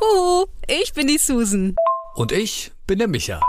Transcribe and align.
Huhu, 0.00 0.46
ich 0.66 0.92
bin 0.92 1.06
die 1.06 1.18
Susan. 1.18 1.76
Und 2.14 2.32
ich 2.32 2.72
bin 2.86 2.98
der 2.98 3.08
Micha. 3.08 3.40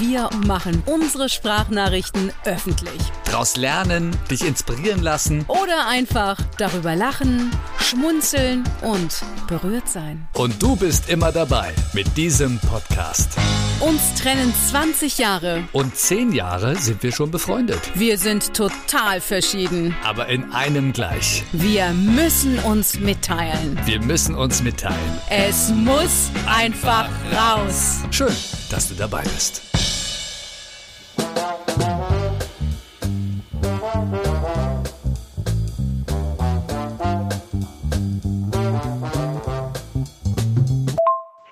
Wir 0.00 0.28
machen 0.46 0.82
unsere 0.86 1.28
Sprachnachrichten 1.28 2.32
öffentlich. 2.44 3.00
Daraus 3.24 3.56
lernen, 3.56 4.16
dich 4.30 4.44
inspirieren 4.44 5.02
lassen. 5.02 5.44
Oder 5.48 5.86
einfach 5.88 6.36
darüber 6.56 6.94
lachen, 6.94 7.50
schmunzeln 7.80 8.64
und 8.82 9.22
berührt 9.46 9.88
sein. 9.88 10.28
Und 10.34 10.62
du 10.62 10.76
bist 10.76 11.08
immer 11.08 11.32
dabei 11.32 11.74
mit 11.92 12.16
diesem 12.16 12.58
Podcast. 12.60 13.36
Uns 13.80 14.14
trennen 14.14 14.52
20 14.70 15.18
Jahre. 15.18 15.62
Und 15.70 15.94
10 15.94 16.32
Jahre 16.32 16.74
sind 16.74 17.00
wir 17.04 17.12
schon 17.12 17.30
befreundet. 17.30 17.78
Wir 17.94 18.18
sind 18.18 18.52
total 18.52 19.20
verschieden. 19.20 19.94
Aber 20.04 20.26
in 20.26 20.50
einem 20.52 20.92
gleich. 20.92 21.44
Wir 21.52 21.92
müssen 21.92 22.58
uns 22.58 22.98
mitteilen. 22.98 23.78
Wir 23.84 24.02
müssen 24.02 24.34
uns 24.34 24.64
mitteilen. 24.64 25.20
Es 25.30 25.70
muss 25.70 26.30
einfach 26.48 27.08
raus. 27.32 27.98
Schön, 28.10 28.34
dass 28.68 28.88
du 28.88 28.94
dabei 28.94 29.22
bist. 29.22 29.62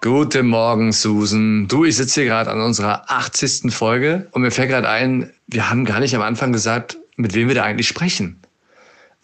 Guten 0.06 0.46
Morgen, 0.46 0.92
Susan. 0.92 1.66
Du, 1.66 1.84
ich 1.84 1.96
sitze 1.96 2.20
hier 2.20 2.30
gerade 2.30 2.48
an 2.52 2.60
unserer 2.60 3.10
80. 3.10 3.74
Folge 3.74 4.28
und 4.30 4.42
mir 4.42 4.52
fällt 4.52 4.68
gerade 4.68 4.88
ein, 4.88 5.32
wir 5.48 5.68
haben 5.68 5.84
gar 5.84 5.98
nicht 5.98 6.14
am 6.14 6.22
Anfang 6.22 6.52
gesagt, 6.52 6.96
mit 7.16 7.34
wem 7.34 7.48
wir 7.48 7.56
da 7.56 7.64
eigentlich 7.64 7.88
sprechen. 7.88 8.38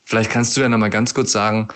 Vielleicht 0.05 0.29
kannst 0.29 0.57
du 0.57 0.61
ja 0.61 0.69
noch 0.69 0.79
mal 0.79 0.91
ganz 0.91 1.15
kurz 1.15 1.31
sagen, 1.31 1.69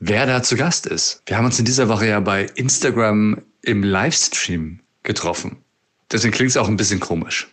wer 0.00 0.24
da 0.24 0.42
zu 0.42 0.56
Gast 0.56 0.86
ist. 0.86 1.20
Wir 1.26 1.36
haben 1.36 1.44
uns 1.44 1.58
in 1.58 1.66
dieser 1.66 1.90
Woche 1.90 2.08
ja 2.08 2.20
bei 2.20 2.46
Instagram 2.54 3.42
im 3.60 3.82
Livestream 3.82 4.80
getroffen. 5.02 5.58
Deswegen 6.10 6.32
klingt 6.32 6.52
es 6.52 6.56
auch 6.56 6.68
ein 6.68 6.78
bisschen 6.78 7.00
komisch. 7.00 7.48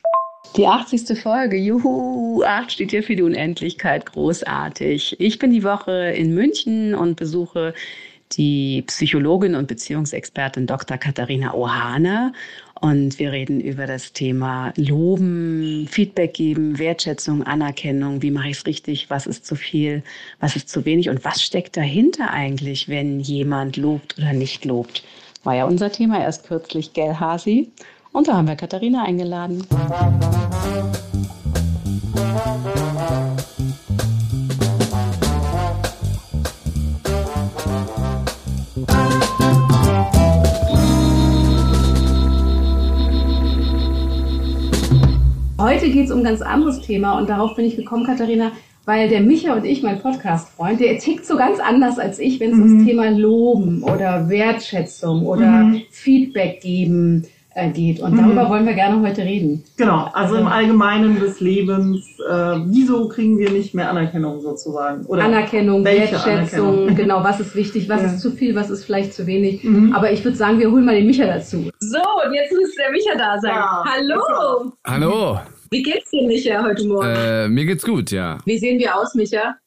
Die 0.55 0.65
80. 0.65 1.21
Folge, 1.21 1.57
juhu, 1.57 2.41
8 2.41 2.71
steht 2.71 2.91
hier 2.91 3.03
für 3.03 3.17
die 3.17 3.23
Unendlichkeit, 3.23 4.05
großartig. 4.05 5.19
Ich 5.19 5.39
bin 5.39 5.51
die 5.51 5.65
Woche 5.65 6.13
in 6.15 6.33
München 6.33 6.95
und 6.95 7.17
besuche 7.17 7.73
die 8.33 8.83
Psychologin 8.87 9.55
und 9.55 9.67
Beziehungsexpertin 9.67 10.67
Dr. 10.67 10.97
Katharina 10.97 11.53
Ohane. 11.53 12.33
Und 12.81 13.19
wir 13.19 13.31
reden 13.31 13.61
über 13.61 13.87
das 13.87 14.11
Thema 14.11 14.73
Loben, 14.75 15.87
Feedback 15.89 16.33
geben, 16.33 16.77
Wertschätzung, 16.77 17.43
Anerkennung. 17.43 18.21
Wie 18.21 18.31
mache 18.31 18.49
ich 18.49 18.57
es 18.57 18.65
richtig? 18.65 19.09
Was 19.09 19.27
ist 19.27 19.45
zu 19.45 19.55
viel? 19.55 20.03
Was 20.39 20.55
ist 20.55 20.69
zu 20.69 20.83
wenig? 20.83 21.09
Und 21.09 21.23
was 21.23 21.41
steckt 21.41 21.77
dahinter 21.77 22.31
eigentlich, 22.31 22.89
wenn 22.89 23.19
jemand 23.21 23.77
lobt 23.77 24.17
oder 24.17 24.33
nicht 24.33 24.65
lobt? 24.65 25.03
War 25.43 25.55
ja 25.55 25.65
unser 25.65 25.91
Thema 25.91 26.19
erst 26.21 26.47
kürzlich, 26.47 26.93
gell, 26.93 27.15
Hasi? 27.19 27.71
Und 28.11 28.27
da 28.27 28.37
haben 28.37 28.47
wir 28.47 28.55
Katharina 28.55 29.03
eingeladen. 29.03 29.65
Heute 45.85 45.93
geht 45.93 46.05
es 46.05 46.11
um 46.11 46.21
ein 46.21 46.23
ganz 46.23 46.41
anderes 46.41 46.81
Thema 46.81 47.15
und 47.19 47.29
darauf 47.29 47.55
bin 47.55 47.63
ich 47.63 47.75
gekommen, 47.75 48.07
Katharina, 48.07 48.53
weil 48.85 49.07
der 49.07 49.21
Micha 49.21 49.53
und 49.53 49.65
ich, 49.65 49.83
mein 49.83 49.99
Podcast-Freund, 49.99 50.79
der 50.79 50.97
tickt 50.97 51.27
so 51.27 51.37
ganz 51.37 51.59
anders 51.59 51.99
als 51.99 52.17
ich, 52.17 52.39
wenn 52.39 52.53
es 52.53 52.57
mhm. 52.57 52.63
ums 52.63 52.85
Thema 52.87 53.11
Loben 53.11 53.83
oder 53.83 54.27
Wertschätzung 54.27 55.27
oder 55.27 55.45
mhm. 55.45 55.83
Feedback 55.91 56.59
geben 56.61 57.27
äh, 57.53 57.69
geht. 57.69 57.99
Und 57.99 58.17
darüber 58.17 58.45
mhm. 58.45 58.49
wollen 58.49 58.65
wir 58.65 58.73
gerne 58.73 58.99
heute 59.07 59.21
reden. 59.21 59.63
Genau, 59.77 60.09
also 60.11 60.37
im 60.37 60.47
Allgemeinen 60.47 61.19
des 61.19 61.39
Lebens, 61.39 62.03
äh, 62.27 62.33
wieso 62.65 63.07
kriegen 63.07 63.37
wir 63.37 63.51
nicht 63.51 63.75
mehr 63.75 63.87
Anerkennung 63.87 64.41
sozusagen? 64.41 65.05
Oder 65.05 65.25
Anerkennung, 65.25 65.85
Wertschätzung, 65.85 66.33
Anerkennung? 66.33 66.95
genau, 66.95 67.23
was 67.23 67.39
ist 67.39 67.55
wichtig, 67.55 67.87
was 67.89 68.01
ja. 68.01 68.07
ist 68.07 68.21
zu 68.21 68.31
viel, 68.31 68.55
was 68.55 68.71
ist 68.71 68.85
vielleicht 68.85 69.13
zu 69.13 69.27
wenig. 69.27 69.63
Mhm. 69.63 69.93
Aber 69.93 70.11
ich 70.11 70.23
würde 70.23 70.35
sagen, 70.35 70.57
wir 70.57 70.71
holen 70.71 70.83
mal 70.83 70.95
den 70.95 71.05
Micha 71.05 71.27
dazu. 71.27 71.69
So, 71.79 71.99
und 72.25 72.33
jetzt 72.33 72.51
muss 72.53 72.73
der 72.73 72.89
Micha 72.89 73.15
da 73.15 73.39
sein. 73.39 73.53
Ja, 73.53 73.83
Hallo! 73.85 74.73
Hallo! 74.83 75.39
Wie 75.75 75.83
geht's 75.83 76.09
dir, 76.09 76.25
Micha, 76.25 76.63
heute 76.63 76.87
Morgen? 76.87 77.05
Äh, 77.05 77.49
mir 77.49 77.65
geht's 77.65 77.83
gut, 77.83 78.09
ja. 78.09 78.37
Wie 78.45 78.57
sehen 78.57 78.79
wir 78.79 78.95
aus, 78.95 79.13
Micha? 79.13 79.57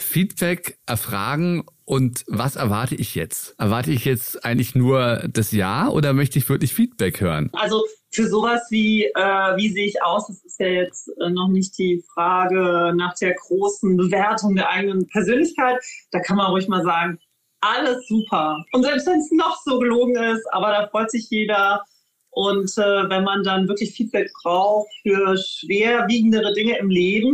Feedback 0.00 0.80
erfragen 0.84 1.62
und 1.84 2.24
was 2.26 2.56
erwarte 2.56 2.96
ich 2.96 3.14
jetzt? 3.14 3.54
Erwarte 3.56 3.92
ich 3.92 4.04
jetzt 4.04 4.44
eigentlich 4.44 4.74
nur 4.74 5.22
das 5.32 5.52
Ja 5.52 5.90
oder 5.90 6.12
möchte 6.12 6.40
ich 6.40 6.48
wirklich 6.48 6.74
Feedback 6.74 7.20
hören? 7.20 7.50
Also 7.52 7.84
für 8.10 8.26
sowas 8.26 8.62
wie, 8.70 9.04
äh, 9.04 9.56
wie 9.58 9.68
sehe 9.68 9.86
ich 9.86 10.02
aus, 10.02 10.26
das 10.26 10.44
ist 10.44 10.58
ja 10.58 10.66
jetzt 10.66 11.08
äh, 11.20 11.30
noch 11.30 11.46
nicht 11.46 11.78
die 11.78 12.02
Frage 12.12 12.94
nach 12.96 13.14
der 13.14 13.34
großen 13.34 13.96
Bewertung 13.96 14.56
der 14.56 14.70
eigenen 14.70 15.06
Persönlichkeit. 15.06 15.80
Da 16.10 16.18
kann 16.18 16.36
man 16.36 16.50
ruhig 16.50 16.66
mal 16.66 16.82
sagen, 16.82 17.20
alles 17.60 18.08
super. 18.08 18.64
Und 18.72 18.82
selbst 18.82 19.06
wenn 19.06 19.20
es 19.20 19.30
noch 19.30 19.56
so 19.64 19.78
gelogen 19.78 20.16
ist, 20.16 20.44
aber 20.52 20.72
da 20.72 20.88
freut 20.88 21.12
sich 21.12 21.30
jeder. 21.30 21.84
Und 22.34 22.70
äh, 22.78 23.08
wenn 23.08 23.24
man 23.24 23.42
dann 23.44 23.68
wirklich 23.68 23.92
Feedback 23.92 24.30
braucht 24.42 24.88
für 25.02 25.36
schwerwiegendere 25.36 26.52
Dinge 26.52 26.78
im 26.78 26.90
Leben, 26.90 27.32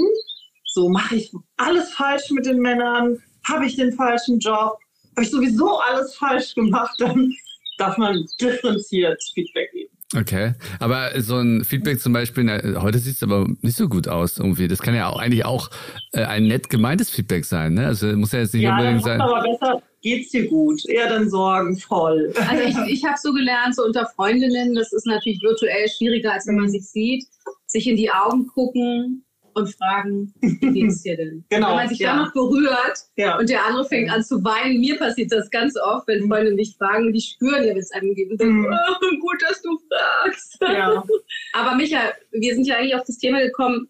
so 0.66 0.88
mache 0.88 1.16
ich 1.16 1.32
alles 1.56 1.92
falsch 1.92 2.30
mit 2.30 2.46
den 2.46 2.60
Männern, 2.60 3.18
habe 3.48 3.66
ich 3.66 3.76
den 3.76 3.92
falschen 3.92 4.38
Job, 4.38 4.78
habe 5.16 5.22
ich 5.22 5.30
sowieso 5.30 5.78
alles 5.78 6.14
falsch 6.14 6.54
gemacht, 6.54 6.94
dann 6.98 7.32
darf 7.78 7.96
man 7.98 8.26
differenziert 8.40 9.20
Feedback 9.34 9.72
geben. 9.72 9.90
Okay, 10.16 10.54
aber 10.80 11.10
so 11.20 11.36
ein 11.36 11.64
Feedback 11.64 12.00
zum 12.00 12.12
Beispiel, 12.12 12.42
na, 12.42 12.82
heute 12.82 12.98
sieht 12.98 13.14
es 13.14 13.22
aber 13.22 13.46
nicht 13.62 13.76
so 13.76 13.88
gut 13.88 14.08
aus 14.08 14.38
irgendwie. 14.38 14.66
Das 14.66 14.82
kann 14.82 14.94
ja 14.94 15.08
auch 15.08 15.20
eigentlich 15.20 15.44
auch 15.44 15.70
äh, 16.12 16.24
ein 16.24 16.48
nett 16.48 16.68
gemeintes 16.68 17.10
Feedback 17.10 17.44
sein, 17.44 17.74
ne? 17.74 17.86
Also 17.86 18.08
muss 18.16 18.32
ja 18.32 18.40
jetzt 18.40 18.52
nicht 18.52 18.64
ja, 18.64 18.76
unbedingt 18.76 19.04
sein. 19.04 19.20
aber 19.20 19.42
besser, 19.42 19.82
geht's 20.02 20.30
dir 20.30 20.48
gut? 20.48 20.84
Eher 20.88 21.08
dann 21.08 21.30
sorgenvoll. 21.30 22.32
Also 22.48 22.64
ich, 22.64 22.92
ich 22.92 23.04
habe 23.04 23.18
so 23.20 23.32
gelernt, 23.32 23.76
so 23.76 23.84
unter 23.84 24.06
Freundinnen, 24.14 24.74
das 24.74 24.92
ist 24.92 25.06
natürlich 25.06 25.42
virtuell 25.42 25.88
schwieriger, 25.88 26.32
als 26.32 26.46
wenn 26.46 26.56
man 26.56 26.70
sich 26.70 26.88
sieht, 26.88 27.26
sich 27.66 27.86
in 27.86 27.96
die 27.96 28.10
Augen 28.10 28.46
gucken, 28.48 29.24
und 29.54 29.74
fragen, 29.74 30.32
wie 30.40 30.72
geht's 30.72 31.02
dir 31.02 31.16
denn? 31.16 31.44
genau, 31.50 31.68
wenn 31.68 31.76
man 31.76 31.88
sich 31.88 31.98
ja. 31.98 32.14
dann 32.14 32.24
noch 32.24 32.32
berührt 32.32 32.98
ja. 33.16 33.38
und 33.38 33.48
der 33.48 33.64
andere 33.64 33.84
fängt 33.84 34.10
an 34.10 34.22
zu 34.22 34.42
weinen, 34.44 34.80
mir 34.80 34.96
passiert 34.98 35.32
das 35.32 35.50
ganz 35.50 35.76
oft, 35.76 36.06
wenn 36.08 36.28
Freunde 36.28 36.52
mich 36.54 36.76
fragen, 36.76 37.12
die 37.12 37.20
spüren 37.20 37.64
ja, 37.64 37.70
wenn 37.70 37.78
es 37.78 37.92
einem 37.92 38.14
geht 38.14 38.30
und 38.30 38.40
denken, 38.40 38.60
mhm. 38.60 38.66
oh, 38.68 39.18
gut, 39.20 39.42
dass 39.48 39.62
du 39.62 39.78
fragst. 39.88 40.58
Ja. 40.60 41.02
Aber 41.52 41.74
Micha, 41.76 42.12
wir 42.32 42.54
sind 42.54 42.66
ja 42.66 42.76
eigentlich 42.76 42.94
auf 42.94 43.04
das 43.06 43.18
Thema 43.18 43.40
gekommen, 43.40 43.88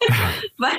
weil 0.58 0.78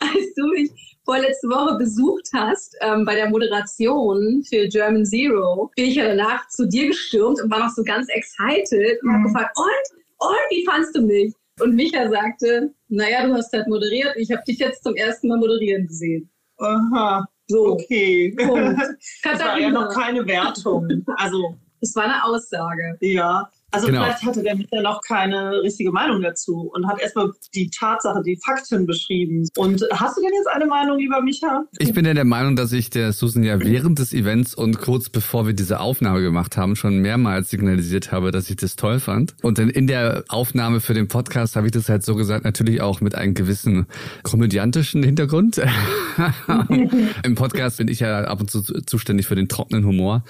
als 0.00 0.34
du 0.36 0.46
mich 0.48 0.70
vorletzte 1.04 1.48
Woche 1.48 1.78
besucht 1.78 2.28
hast 2.34 2.76
ähm, 2.80 3.04
bei 3.04 3.14
der 3.14 3.30
Moderation 3.30 4.42
für 4.48 4.68
German 4.68 5.06
Zero, 5.06 5.70
bin 5.74 5.86
ich 5.86 5.96
ja 5.96 6.08
danach 6.08 6.48
zu 6.48 6.66
dir 6.66 6.88
gestürmt 6.88 7.40
und 7.42 7.50
war 7.50 7.60
noch 7.60 7.70
so 7.70 7.82
ganz 7.82 8.08
excited 8.10 9.02
und 9.02 9.08
mhm. 9.08 9.14
habe 9.14 9.24
gefragt, 9.24 9.56
und, 9.56 10.28
und, 10.28 10.36
wie 10.50 10.64
fandst 10.64 10.94
du 10.96 11.02
mich? 11.02 11.34
Und 11.60 11.74
Micha 11.74 12.08
sagte, 12.08 12.72
naja, 12.88 13.26
du 13.26 13.34
hast 13.34 13.52
halt 13.52 13.66
moderiert, 13.68 14.14
ich 14.16 14.30
habe 14.30 14.42
dich 14.46 14.58
jetzt 14.58 14.84
zum 14.84 14.94
ersten 14.94 15.28
Mal 15.28 15.38
moderieren 15.38 15.86
gesehen. 15.86 16.30
Aha, 16.58 17.26
so. 17.46 17.72
Okay. 17.72 18.34
Punkt. 18.36 18.80
Das 19.22 19.40
war 19.40 19.58
ja 19.58 19.70
noch 19.70 19.92
keine 19.94 20.26
Wertung. 20.26 21.04
Also. 21.16 21.56
Es 21.80 21.94
war 21.94 22.04
eine 22.04 22.24
Aussage. 22.24 22.98
Ja, 23.00 23.50
also 23.70 23.86
genau. 23.86 24.02
vielleicht 24.02 24.24
hatte 24.24 24.42
der 24.42 24.56
Michael 24.56 24.82
noch 24.82 25.02
keine 25.02 25.60
richtige 25.62 25.92
Meinung 25.92 26.22
dazu 26.22 26.70
und 26.72 26.88
hat 26.88 27.00
erstmal 27.00 27.32
die 27.54 27.68
Tatsache, 27.68 28.22
die 28.22 28.38
Fakten 28.42 28.86
beschrieben. 28.86 29.46
Und 29.56 29.84
hast 29.92 30.16
du 30.16 30.22
denn 30.22 30.32
jetzt 30.32 30.48
eine 30.48 30.66
Meinung, 30.66 30.98
lieber 30.98 31.20
Micha? 31.20 31.64
Ich 31.78 31.92
bin 31.92 32.06
ja 32.06 32.14
der 32.14 32.24
Meinung, 32.24 32.56
dass 32.56 32.72
ich 32.72 32.88
der 32.88 33.12
Susan 33.12 33.42
ja 33.42 33.60
während 33.60 33.98
des 33.98 34.14
Events 34.14 34.54
und 34.54 34.80
kurz 34.80 35.10
bevor 35.10 35.46
wir 35.46 35.52
diese 35.52 35.80
Aufnahme 35.80 36.22
gemacht 36.22 36.56
haben, 36.56 36.76
schon 36.76 36.98
mehrmals 37.00 37.50
signalisiert 37.50 38.10
habe, 38.10 38.30
dass 38.30 38.48
ich 38.48 38.56
das 38.56 38.76
toll 38.76 39.00
fand. 39.00 39.34
Und 39.42 39.58
dann 39.58 39.68
in 39.68 39.86
der 39.86 40.24
Aufnahme 40.28 40.80
für 40.80 40.94
den 40.94 41.08
Podcast 41.08 41.54
habe 41.54 41.66
ich 41.66 41.72
das 41.72 41.90
halt 41.90 42.04
so 42.04 42.14
gesagt, 42.14 42.44
natürlich 42.44 42.80
auch 42.80 43.02
mit 43.02 43.14
einem 43.14 43.34
gewissen 43.34 43.86
komödiantischen 44.22 45.02
Hintergrund. 45.02 45.60
Im 47.22 47.34
Podcast 47.34 47.76
bin 47.76 47.88
ich 47.88 48.00
ja 48.00 48.24
ab 48.24 48.40
und 48.40 48.50
zu 48.50 48.62
zuständig 48.62 49.26
für 49.26 49.36
den 49.36 49.48
trockenen 49.48 49.84
Humor. 49.84 50.24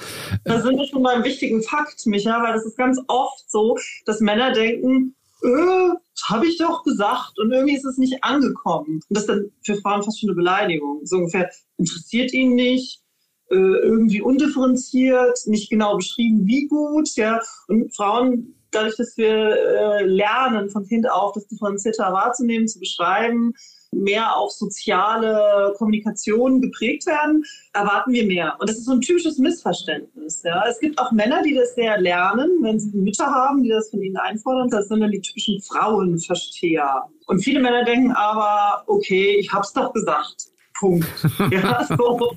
Da 0.44 0.60
sind 0.60 0.76
wir 0.76 0.86
schon 0.86 1.02
beim 1.02 1.22
wichtigen 1.22 1.62
Fakt, 1.62 2.04
Micha, 2.06 2.42
weil 2.42 2.54
das 2.54 2.64
ist 2.64 2.76
ganz 2.76 3.00
oft 3.06 3.27
oft 3.32 3.50
so, 3.50 3.76
dass 4.06 4.20
Männer 4.20 4.52
denken, 4.52 5.14
äh, 5.42 5.90
habe 6.28 6.46
ich 6.46 6.58
doch 6.58 6.82
gesagt 6.82 7.38
und 7.38 7.52
irgendwie 7.52 7.76
ist 7.76 7.84
es 7.84 7.96
nicht 7.96 8.22
angekommen. 8.24 9.00
Und 9.08 9.16
das 9.16 9.24
ist 9.24 9.28
dann 9.28 9.50
für 9.62 9.76
Frauen 9.76 10.02
fast 10.02 10.20
schon 10.20 10.30
eine 10.30 10.36
Beleidigung. 10.36 11.00
So 11.04 11.16
ungefähr, 11.18 11.50
interessiert 11.76 12.32
ihn 12.32 12.54
nicht, 12.54 13.02
äh, 13.50 13.54
irgendwie 13.54 14.20
undifferenziert, 14.20 15.38
nicht 15.46 15.70
genau 15.70 15.96
beschrieben, 15.96 16.46
wie 16.46 16.66
gut, 16.66 17.14
ja. 17.16 17.40
Und 17.68 17.94
Frauen, 17.94 18.54
dadurch, 18.70 18.96
dass 18.96 19.16
wir 19.16 19.30
äh, 19.30 20.04
lernen 20.04 20.70
von 20.70 20.86
Kind 20.86 21.08
auf, 21.10 21.32
das 21.32 21.46
differenzierter 21.46 22.12
wahrzunehmen, 22.12 22.68
zu 22.68 22.80
beschreiben, 22.80 23.54
mehr 23.92 24.36
auf 24.36 24.52
soziale 24.52 25.74
Kommunikation 25.76 26.60
geprägt 26.60 27.06
werden, 27.06 27.44
erwarten 27.72 28.12
wir 28.12 28.26
mehr. 28.26 28.56
Und 28.58 28.68
das 28.68 28.78
ist 28.78 28.84
so 28.84 28.92
ein 28.92 29.00
typisches 29.00 29.38
Missverständnis. 29.38 30.42
Ja. 30.44 30.64
Es 30.68 30.78
gibt 30.78 30.98
auch 30.98 31.10
Männer, 31.12 31.42
die 31.42 31.54
das 31.54 31.74
sehr 31.74 32.00
lernen, 32.00 32.50
wenn 32.62 32.78
sie 32.78 32.96
Mütter 32.96 33.26
haben, 33.26 33.62
die 33.62 33.70
das 33.70 33.90
von 33.90 34.02
ihnen 34.02 34.16
einfordern. 34.16 34.68
Das 34.70 34.88
sind 34.88 35.00
dann 35.00 35.10
die 35.10 35.20
typischen 35.20 35.60
Frauenversteher. 35.62 37.04
Und 37.26 37.40
viele 37.42 37.60
Männer 37.60 37.84
denken 37.84 38.12
aber, 38.12 38.84
okay, 38.86 39.36
ich 39.38 39.52
hab's 39.52 39.72
doch 39.72 39.92
gesagt. 39.92 40.48
Punkt. 40.78 41.06
Ja, 41.50 41.84
so. 41.84 42.36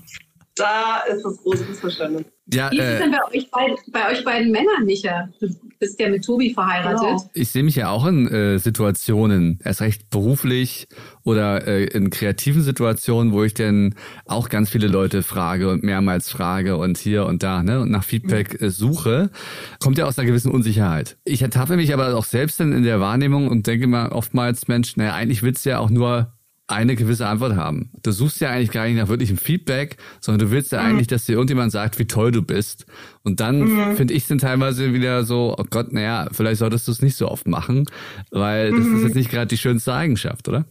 Da 0.61 0.99
ist 1.11 1.23
das 1.23 1.37
große 1.37 1.65
Missverständnis. 1.65 2.25
Ja, 2.53 2.69
Wie 2.69 2.77
ist 2.77 2.83
es 2.83 2.95
äh, 2.95 2.99
denn 2.99 3.11
bei 3.11 3.35
euch, 3.35 3.49
beid, 3.49 3.79
bei 3.91 4.11
euch 4.11 4.23
beiden 4.23 4.51
Männern, 4.51 4.85
Micha? 4.85 5.29
Du 5.39 5.47
bist 5.79 5.99
ja 5.99 6.09
mit 6.09 6.23
Tobi 6.23 6.53
verheiratet. 6.53 6.99
Genau. 6.99 7.29
Ich 7.33 7.49
sehe 7.49 7.63
mich 7.63 7.75
ja 7.75 7.89
auch 7.89 8.05
in 8.05 8.27
äh, 8.27 8.59
Situationen, 8.59 9.59
erst 9.63 9.81
recht 9.81 10.11
beruflich 10.11 10.87
oder 11.23 11.65
äh, 11.65 11.85
in 11.85 12.11
kreativen 12.11 12.61
Situationen, 12.61 13.33
wo 13.33 13.43
ich 13.43 13.55
dann 13.55 13.95
auch 14.25 14.49
ganz 14.49 14.69
viele 14.69 14.87
Leute 14.87 15.23
frage 15.23 15.69
und 15.69 15.81
mehrmals 15.83 16.29
frage 16.29 16.77
und 16.77 16.99
hier 16.99 17.25
und 17.25 17.41
da 17.41 17.63
ne, 17.63 17.79
und 17.79 17.89
nach 17.89 18.03
Feedback 18.03 18.61
mhm. 18.61 18.67
äh, 18.67 18.69
suche, 18.69 19.31
kommt 19.79 19.97
ja 19.97 20.05
aus 20.05 20.19
einer 20.19 20.27
gewissen 20.27 20.51
Unsicherheit. 20.51 21.17
Ich 21.23 21.41
ertappe 21.41 21.75
mich 21.75 21.91
aber 21.91 22.15
auch 22.15 22.25
selbst 22.25 22.59
dann 22.59 22.71
in 22.71 22.83
der 22.83 22.99
Wahrnehmung 22.99 23.47
und 23.47 23.65
denke 23.65 23.87
mal 23.87 24.09
oftmals, 24.09 24.67
Mensch, 24.67 24.95
naja, 24.95 25.15
eigentlich 25.15 25.41
willst 25.41 25.65
du 25.65 25.71
ja 25.71 25.79
auch 25.79 25.89
nur 25.89 26.33
eine 26.71 26.95
gewisse 26.95 27.27
Antwort 27.27 27.55
haben. 27.55 27.91
Du 28.01 28.11
suchst 28.11 28.41
ja 28.41 28.49
eigentlich 28.49 28.71
gar 28.71 28.85
nicht 28.85 28.97
nach 28.97 29.09
wirklichem 29.09 29.37
Feedback, 29.37 29.97
sondern 30.19 30.47
du 30.47 30.51
willst 30.51 30.71
ja 30.71 30.81
mhm. 30.81 30.89
eigentlich, 30.89 31.07
dass 31.07 31.25
dir 31.25 31.33
irgendjemand 31.33 31.71
sagt, 31.71 31.99
wie 31.99 32.07
toll 32.07 32.31
du 32.31 32.41
bist. 32.41 32.85
Und 33.23 33.39
dann 33.39 33.59
mhm. 33.59 33.95
finde 33.95 34.13
ich 34.13 34.29
es 34.29 34.37
teilweise 34.41 34.93
wieder 34.93 35.23
so, 35.23 35.55
oh 35.57 35.65
Gott, 35.69 35.93
naja, 35.93 36.27
vielleicht 36.31 36.59
solltest 36.59 36.87
du 36.87 36.91
es 36.91 37.01
nicht 37.01 37.15
so 37.15 37.27
oft 37.27 37.47
machen, 37.47 37.85
weil 38.31 38.71
das 38.71 38.85
mhm. 38.85 38.97
ist 38.97 39.03
jetzt 39.03 39.15
nicht 39.15 39.29
gerade 39.29 39.47
die 39.47 39.57
schönste 39.57 39.93
Eigenschaft, 39.93 40.47
oder? 40.47 40.65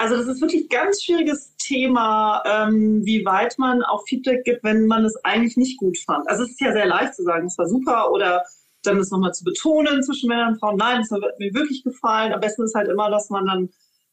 Also 0.00 0.16
das 0.16 0.28
ist 0.28 0.40
wirklich 0.40 0.62
ein 0.62 0.68
ganz 0.68 1.02
schwieriges 1.02 1.56
Thema, 1.56 2.42
ähm, 2.46 3.04
wie 3.04 3.24
weit 3.24 3.58
man 3.58 3.82
auch 3.82 4.04
Feedback 4.06 4.44
gibt, 4.44 4.62
wenn 4.62 4.86
man 4.86 5.04
es 5.04 5.16
eigentlich 5.24 5.56
nicht 5.56 5.76
gut 5.78 5.98
fand. 5.98 6.28
Also 6.28 6.44
es 6.44 6.50
ist 6.50 6.60
ja 6.60 6.72
sehr 6.72 6.86
leicht 6.86 7.16
zu 7.16 7.24
sagen, 7.24 7.46
es 7.46 7.58
war 7.58 7.66
super 7.66 8.12
oder 8.12 8.44
dann 8.84 8.98
das 8.98 9.10
nochmal 9.10 9.34
zu 9.34 9.42
betonen 9.42 10.02
zwischen 10.04 10.28
Männern 10.28 10.52
und 10.52 10.60
Frauen. 10.60 10.76
Nein, 10.76 11.00
es 11.00 11.10
hat 11.10 11.20
mir 11.40 11.52
wirklich 11.52 11.82
gefallen. 11.82 12.32
Am 12.32 12.40
besten 12.40 12.62
ist 12.62 12.76
halt 12.76 12.88
immer, 12.88 13.10
dass 13.10 13.28
man 13.28 13.46
dann 13.46 13.68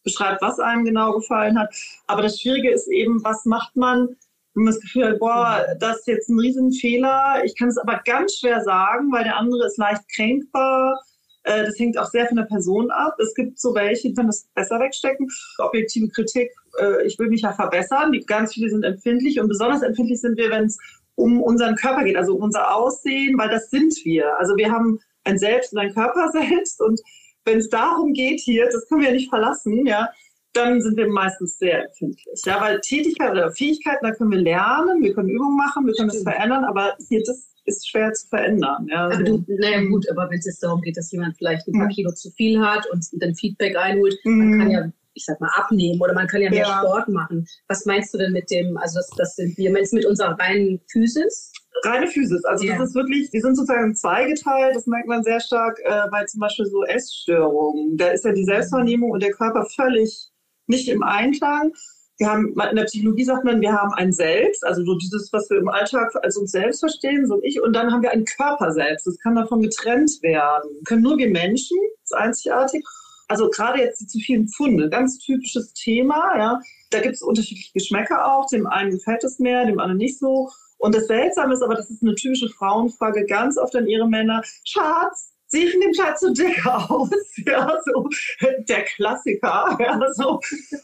beschreibt, 0.05 0.41
was 0.41 0.59
einem 0.59 0.85
genau 0.85 1.11
gefallen 1.13 1.59
hat. 1.59 1.75
Aber 2.07 2.21
das 2.21 2.39
Schwierige 2.39 2.71
ist 2.71 2.87
eben, 2.87 3.23
was 3.23 3.43
macht 3.43 3.75
man, 3.75 4.15
wenn 4.53 4.63
man 4.63 4.73
das 4.73 4.81
Gefühl 4.81 5.09
hat, 5.09 5.19
boah, 5.19 5.65
das 5.79 5.99
ist 5.99 6.07
jetzt 6.07 6.29
ein 6.29 6.39
Riesenfehler. 6.39 7.41
Ich 7.43 7.57
kann 7.57 7.67
es 7.67 7.77
aber 7.77 7.99
ganz 8.05 8.37
schwer 8.37 8.63
sagen, 8.63 9.11
weil 9.11 9.25
der 9.25 9.35
andere 9.35 9.67
ist 9.67 9.77
leicht 9.77 10.03
kränkbar. 10.15 10.97
Äh, 11.43 11.65
das 11.65 11.77
hängt 11.77 11.97
auch 11.97 12.07
sehr 12.09 12.27
von 12.27 12.37
der 12.37 12.45
Person 12.45 12.89
ab. 12.91 13.15
Es 13.19 13.33
gibt 13.33 13.59
so 13.59 13.75
welche, 13.75 14.07
die 14.09 14.13
können 14.13 14.27
das 14.27 14.47
besser 14.55 14.79
wegstecken. 14.79 15.27
Objektive 15.57 16.07
Kritik, 16.09 16.51
äh, 16.79 17.05
ich 17.05 17.19
will 17.19 17.27
mich 17.27 17.41
ja 17.41 17.51
verbessern. 17.51 18.13
Ganz 18.27 18.53
viele 18.53 18.69
sind 18.69 18.83
empfindlich 18.83 19.39
und 19.39 19.49
besonders 19.49 19.81
empfindlich 19.81 20.21
sind 20.21 20.37
wir, 20.37 20.49
wenn 20.49 20.65
es 20.65 20.77
um 21.15 21.41
unseren 21.41 21.75
Körper 21.75 22.03
geht, 22.03 22.17
also 22.17 22.35
um 22.35 22.43
unser 22.43 22.75
Aussehen, 22.75 23.37
weil 23.37 23.49
das 23.49 23.69
sind 23.69 23.93
wir. 24.03 24.37
Also 24.37 24.55
wir 24.55 24.71
haben 24.71 24.99
ein 25.23 25.37
Selbst 25.37 25.73
und 25.73 25.79
ein 25.79 25.93
Körper 25.93 26.29
selbst 26.31 26.81
und 26.81 27.01
wenn 27.45 27.59
es 27.59 27.69
darum 27.69 28.13
geht 28.13 28.39
hier, 28.39 28.65
das 28.65 28.87
können 28.87 29.01
wir 29.01 29.09
ja 29.09 29.15
nicht 29.15 29.29
verlassen, 29.29 29.85
ja, 29.85 30.09
dann 30.53 30.81
sind 30.81 30.97
wir 30.97 31.07
meistens 31.07 31.57
sehr 31.57 31.85
empfindlich. 31.85 32.41
Ja, 32.45 32.61
weil 32.61 32.79
Tätigkeit 32.81 33.31
oder 33.31 33.51
Fähigkeiten, 33.51 34.05
da 34.05 34.11
können 34.11 34.31
wir 34.31 34.39
lernen, 34.39 35.01
wir 35.01 35.13
können 35.13 35.29
Übungen 35.29 35.57
machen, 35.57 35.85
wir 35.85 35.93
können 35.93 36.09
das 36.09 36.23
verändern, 36.23 36.63
aber 36.63 36.95
hier, 37.09 37.21
das 37.25 37.49
ist 37.65 37.89
schwer 37.89 38.13
zu 38.13 38.27
verändern. 38.27 38.87
Ja, 38.89 39.05
aber 39.05 39.23
du, 39.23 39.43
naja, 39.47 39.81
gut, 39.81 40.09
aber 40.09 40.29
wenn 40.29 40.39
es 40.39 40.45
jetzt 40.45 40.63
darum 40.63 40.81
geht, 40.81 40.97
dass 40.97 41.11
jemand 41.11 41.37
vielleicht 41.37 41.67
ein 41.67 41.73
paar 41.73 41.89
Kilo 41.89 42.11
zu 42.11 42.31
viel 42.31 42.59
hat 42.59 42.85
und 42.91 43.05
dann 43.19 43.35
Feedback 43.35 43.75
einholt, 43.75 44.17
mhm. 44.23 44.49
man 44.49 44.59
kann 44.59 44.71
ja 44.71 44.91
ich 45.15 45.25
sag 45.25 45.39
mal, 45.39 45.49
abnehmen 45.55 45.99
oder 46.01 46.13
man 46.13 46.27
kann 46.27 46.41
ja 46.41 46.49
mehr 46.49 46.67
ja. 46.67 46.79
Sport 46.79 47.07
machen. 47.07 47.47
Was 47.67 47.85
meinst 47.85 48.13
du 48.13 48.17
denn 48.17 48.33
mit 48.33 48.51
dem, 48.51 48.77
also 48.77 48.99
das, 48.99 49.09
das 49.17 49.35
sind 49.35 49.57
wir 49.57 49.71
jetzt 49.71 49.93
mit 49.93 50.05
unserer 50.05 50.37
reinen 50.37 50.81
Physis? 50.91 51.51
Reine 51.83 52.07
Physis. 52.07 52.43
Also 52.45 52.65
yeah. 52.65 52.77
das 52.77 52.89
ist 52.89 52.95
wirklich, 52.95 53.29
die 53.31 53.39
sind 53.39 53.55
sozusagen 53.55 53.95
zweigeteilt. 53.95 54.75
Das 54.75 54.87
merkt 54.87 55.07
man 55.07 55.23
sehr 55.23 55.39
stark 55.39 55.79
äh, 55.83 56.07
bei 56.11 56.25
zum 56.25 56.39
Beispiel 56.39 56.65
so 56.65 56.83
Essstörungen. 56.83 57.97
Da 57.97 58.07
ist 58.07 58.25
ja 58.25 58.31
die 58.31 58.45
Selbstwahrnehmung 58.45 59.11
und 59.11 59.21
der 59.21 59.31
Körper 59.31 59.65
völlig 59.75 60.29
nicht 60.67 60.87
im 60.89 61.03
Einklang. 61.03 61.73
Wir 62.17 62.29
haben, 62.29 62.55
in 62.69 62.75
der 62.77 62.85
Psychologie 62.85 63.25
sagt 63.25 63.43
man, 63.43 63.59
wir 63.59 63.73
haben 63.73 63.93
ein 63.93 64.13
Selbst, 64.13 64.65
also 64.65 64.85
so 64.85 64.95
dieses, 64.95 65.33
was 65.33 65.49
wir 65.49 65.57
im 65.57 65.67
Alltag 65.67 66.13
als 66.23 66.37
uns 66.37 66.51
selbst 66.51 66.79
verstehen, 66.79 67.27
so 67.27 67.41
ich, 67.43 67.61
und 67.61 67.73
dann 67.73 67.91
haben 67.91 68.03
wir 68.03 68.11
einen 68.11 68.23
Körper 68.23 68.71
selbst. 68.71 69.05
Das 69.05 69.19
kann 69.19 69.35
davon 69.35 69.61
getrennt 69.61 70.11
werden. 70.21 70.69
Können 70.85 71.01
nur 71.01 71.17
wir 71.17 71.29
Menschen, 71.29 71.77
das 72.01 72.11
ist 72.11 72.15
einzigartig. 72.15 72.85
Also 73.27 73.49
gerade 73.49 73.79
jetzt 73.79 73.99
die 73.99 74.07
zu 74.07 74.19
vielen 74.19 74.47
Pfunde, 74.47 74.89
ganz 74.89 75.17
typisches 75.17 75.73
Thema, 75.73 76.37
ja. 76.37 76.61
Da 76.91 77.01
gibt 77.01 77.15
es 77.15 77.21
unterschiedliche 77.21 77.73
Geschmäcker 77.73 78.33
auch. 78.33 78.47
Dem 78.47 78.65
einen 78.67 78.91
gefällt 78.91 79.23
es 79.23 79.39
mehr, 79.39 79.65
dem 79.65 79.79
anderen 79.79 79.97
nicht 79.97 80.17
so. 80.17 80.49
Und 80.77 80.95
das 80.95 81.07
Seltsame 81.07 81.53
ist 81.53 81.61
aber, 81.61 81.75
das 81.75 81.89
ist 81.89 82.03
eine 82.03 82.15
typische 82.15 82.49
Frauenfrage, 82.49 83.25
ganz 83.25 83.57
oft 83.57 83.75
an 83.75 83.87
ihre 83.87 84.07
Männer, 84.07 84.41
Schatz, 84.65 85.35
sehe 85.47 85.65
ich 85.65 85.73
in 85.73 85.81
dem 85.81 85.91
Kleid 85.91 86.19
zu 86.19 86.33
dick 86.33 86.65
aus? 86.65 87.09
Ja, 87.45 87.77
so 87.85 88.09
der 88.41 88.83
Klassiker. 88.83 89.77
Ja, 89.79 89.99
so. 90.13 90.39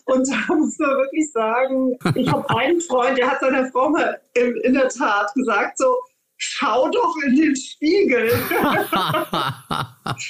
Und 0.06 0.30
da 0.30 0.54
muss 0.54 0.78
man 0.78 0.90
wirklich 0.92 1.32
sagen, 1.32 1.98
ich 2.16 2.30
habe 2.30 2.48
einen 2.50 2.80
Freund, 2.82 3.18
der 3.18 3.32
hat 3.32 3.40
seiner 3.40 3.66
Frau 3.72 3.90
mal 3.90 4.20
in, 4.36 4.56
in 4.58 4.74
der 4.74 4.90
Tat 4.90 5.34
gesagt, 5.34 5.78
so, 5.78 5.96
schau 6.42 6.90
doch 6.90 7.16
in 7.26 7.36
den 7.36 7.56
Spiegel. 7.56 8.32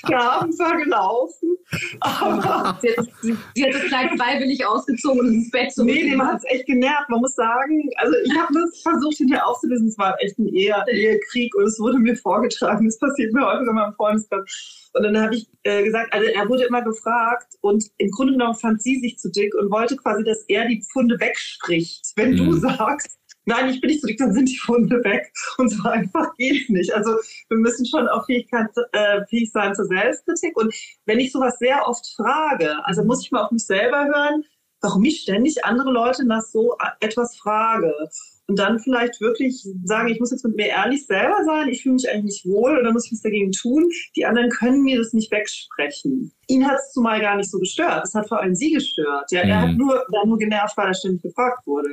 da 0.07 0.41
haben 0.41 0.51
wir 0.51 0.83
gelaufen. 0.83 1.57
Aber 2.01 2.77
sie, 2.81 2.89
hat, 2.89 3.07
sie, 3.21 3.37
sie 3.55 3.65
hat 3.65 3.73
das 3.73 3.83
Kleid 3.83 4.09
freiwillig 4.17 4.65
ausgezogen 4.65 5.21
und 5.21 5.33
ins 5.33 5.51
Bett 5.51 5.71
zu 5.71 5.85
Nee, 5.85 6.09
dem 6.09 6.21
hat 6.21 6.39
es 6.39 6.43
echt 6.51 6.65
genervt. 6.65 7.09
Man 7.09 7.21
muss 7.21 7.33
sagen, 7.35 7.89
also 7.95 8.13
ich 8.25 8.37
habe 8.37 8.53
das 8.53 8.81
versucht 8.81 9.17
hinterher 9.17 9.47
aufzulösen. 9.47 9.87
Es 9.87 9.97
war 9.97 10.15
echt 10.19 10.37
ein 10.37 10.47
Ehe, 10.49 10.75
Ehekrieg 10.91 11.55
und 11.55 11.63
es 11.63 11.79
wurde 11.79 11.97
mir 11.97 12.15
vorgetragen. 12.17 12.85
Das 12.85 12.99
passiert 12.99 13.33
mir 13.33 13.45
häufig 13.45 13.67
in 13.67 13.75
meinem 13.75 13.93
Freundeskreis. 13.93 14.89
Und 14.93 15.03
dann 15.03 15.17
habe 15.17 15.35
ich 15.35 15.47
äh, 15.63 15.83
gesagt, 15.83 16.13
also 16.13 16.27
er 16.27 16.49
wurde 16.49 16.63
immer 16.63 16.81
gefragt 16.81 17.53
und 17.61 17.85
im 17.97 18.11
Grunde 18.11 18.33
genommen 18.33 18.55
fand 18.55 18.81
sie 18.81 18.99
sich 18.99 19.17
zu 19.17 19.31
dick 19.31 19.55
und 19.55 19.71
wollte 19.71 19.95
quasi, 19.95 20.25
dass 20.25 20.43
er 20.49 20.67
die 20.67 20.83
Pfunde 20.91 21.17
wegspricht. 21.21 22.11
Wenn 22.17 22.31
mhm. 22.31 22.37
du 22.37 22.53
sagst, 22.55 23.20
nein, 23.45 23.69
ich 23.69 23.81
bin 23.81 23.89
nicht 23.89 24.07
dick, 24.07 24.17
dann 24.17 24.33
sind 24.33 24.49
die 24.49 24.57
Funde 24.57 25.03
weg. 25.03 25.31
Und 25.57 25.69
so 25.69 25.87
einfach 25.87 26.33
geht 26.35 26.69
nicht. 26.69 26.93
Also 26.93 27.11
wir 27.49 27.57
müssen 27.57 27.85
schon 27.85 28.07
auch 28.07 28.25
Fähigkeit, 28.25 28.67
äh, 28.91 29.25
fähig 29.29 29.51
sein 29.51 29.75
zur 29.75 29.85
Selbstkritik. 29.85 30.57
Und 30.57 30.73
wenn 31.05 31.19
ich 31.19 31.31
sowas 31.31 31.57
sehr 31.59 31.87
oft 31.87 32.05
frage, 32.15 32.75
also 32.85 33.03
muss 33.03 33.23
ich 33.23 33.31
mal 33.31 33.43
auf 33.43 33.51
mich 33.51 33.65
selber 33.65 34.05
hören, 34.05 34.43
warum 34.81 35.03
ich 35.03 35.21
ständig 35.21 35.63
andere 35.63 35.91
Leute 35.91 36.25
nach 36.25 36.41
so 36.41 36.75
etwas 36.99 37.37
frage 37.37 37.93
und 38.47 38.57
dann 38.59 38.79
vielleicht 38.79 39.21
wirklich 39.21 39.65
sagen, 39.85 40.09
ich 40.09 40.19
muss 40.19 40.31
jetzt 40.31 40.43
mit 40.43 40.55
mir 40.55 40.67
ehrlich 40.67 41.05
selber 41.05 41.43
sein, 41.45 41.69
ich 41.69 41.83
fühle 41.83 41.93
mich 41.93 42.09
eigentlich 42.09 42.43
nicht 42.43 42.45
wohl 42.45 42.77
oder 42.77 42.91
muss 42.91 43.05
ich 43.05 43.13
was 43.13 43.21
dagegen 43.21 43.51
tun. 43.51 43.89
Die 44.15 44.25
anderen 44.25 44.49
können 44.49 44.81
mir 44.81 44.97
das 44.97 45.13
nicht 45.13 45.31
wegsprechen. 45.31 46.33
Ihn 46.51 46.67
hat 46.67 46.77
es 46.85 46.93
zumal 46.93 47.21
gar 47.21 47.37
nicht 47.37 47.49
so 47.49 47.59
gestört. 47.59 48.03
Es 48.05 48.13
hat 48.13 48.27
vor 48.27 48.41
allem 48.41 48.55
sie 48.55 48.71
gestört. 48.71 49.31
Ja, 49.31 49.43
mhm. 49.43 49.49
er 49.49 49.61
hat 49.61 49.71
mhm. 49.71 49.77
nur, 49.77 49.93
war 50.09 50.25
nur 50.25 50.37
genervt, 50.37 50.75
weil 50.77 50.87
er 50.87 50.93
ständig 50.93 51.21
gefragt 51.21 51.65
wurde. 51.65 51.89